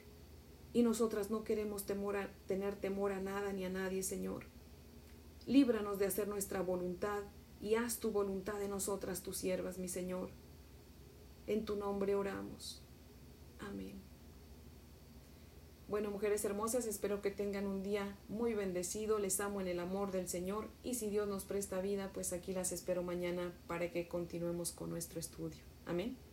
Y 0.74 0.84
nosotras 0.84 1.32
no 1.32 1.44
queremos 1.44 1.86
temor 1.86 2.18
a, 2.18 2.30
tener 2.46 2.76
temor 2.76 3.12
a 3.12 3.20
nada 3.20 3.52
ni 3.52 3.66
a 3.66 3.70
nadie, 3.70 4.04
Señor. 4.04 4.46
Líbranos 5.48 5.98
de 5.98 6.06
hacer 6.06 6.28
nuestra 6.28 6.62
voluntad 6.62 7.24
y 7.62 7.76
haz 7.76 8.00
tu 8.00 8.12
voluntad 8.12 8.62
en 8.62 8.70
nosotras, 8.70 9.22
tus 9.22 9.38
siervas, 9.38 9.78
mi 9.78 9.88
Señor. 9.88 10.30
En 11.48 11.66
tu 11.66 11.76
nombre 11.76 12.16
oramos. 12.16 12.82
Amén. 13.60 14.08
Bueno, 15.88 16.12
mujeres 16.12 16.44
hermosas, 16.44 16.86
espero 16.86 17.22
que 17.22 17.32
tengan 17.32 17.66
un 17.66 17.82
día 17.82 18.18
muy 18.28 18.54
bendecido. 18.54 19.20
Les 19.20 19.40
amo 19.40 19.62
en 19.62 19.68
el 19.68 19.80
amor 19.80 20.12
del 20.12 20.28
Señor 20.28 20.68
y 20.84 20.96
si 20.96 21.10
Dios 21.10 21.30
nos 21.30 21.46
presta 21.46 21.80
vida, 21.80 22.12
pues 22.14 22.34
aquí 22.34 22.54
las 22.54 22.74
espero 22.74 23.04
mañana 23.04 23.54
para 23.68 23.90
que 23.92 24.10
continuemos 24.10 24.74
con 24.74 24.90
nuestro 24.90 25.20
estudio. 25.20 25.64
Amén. 25.86 26.27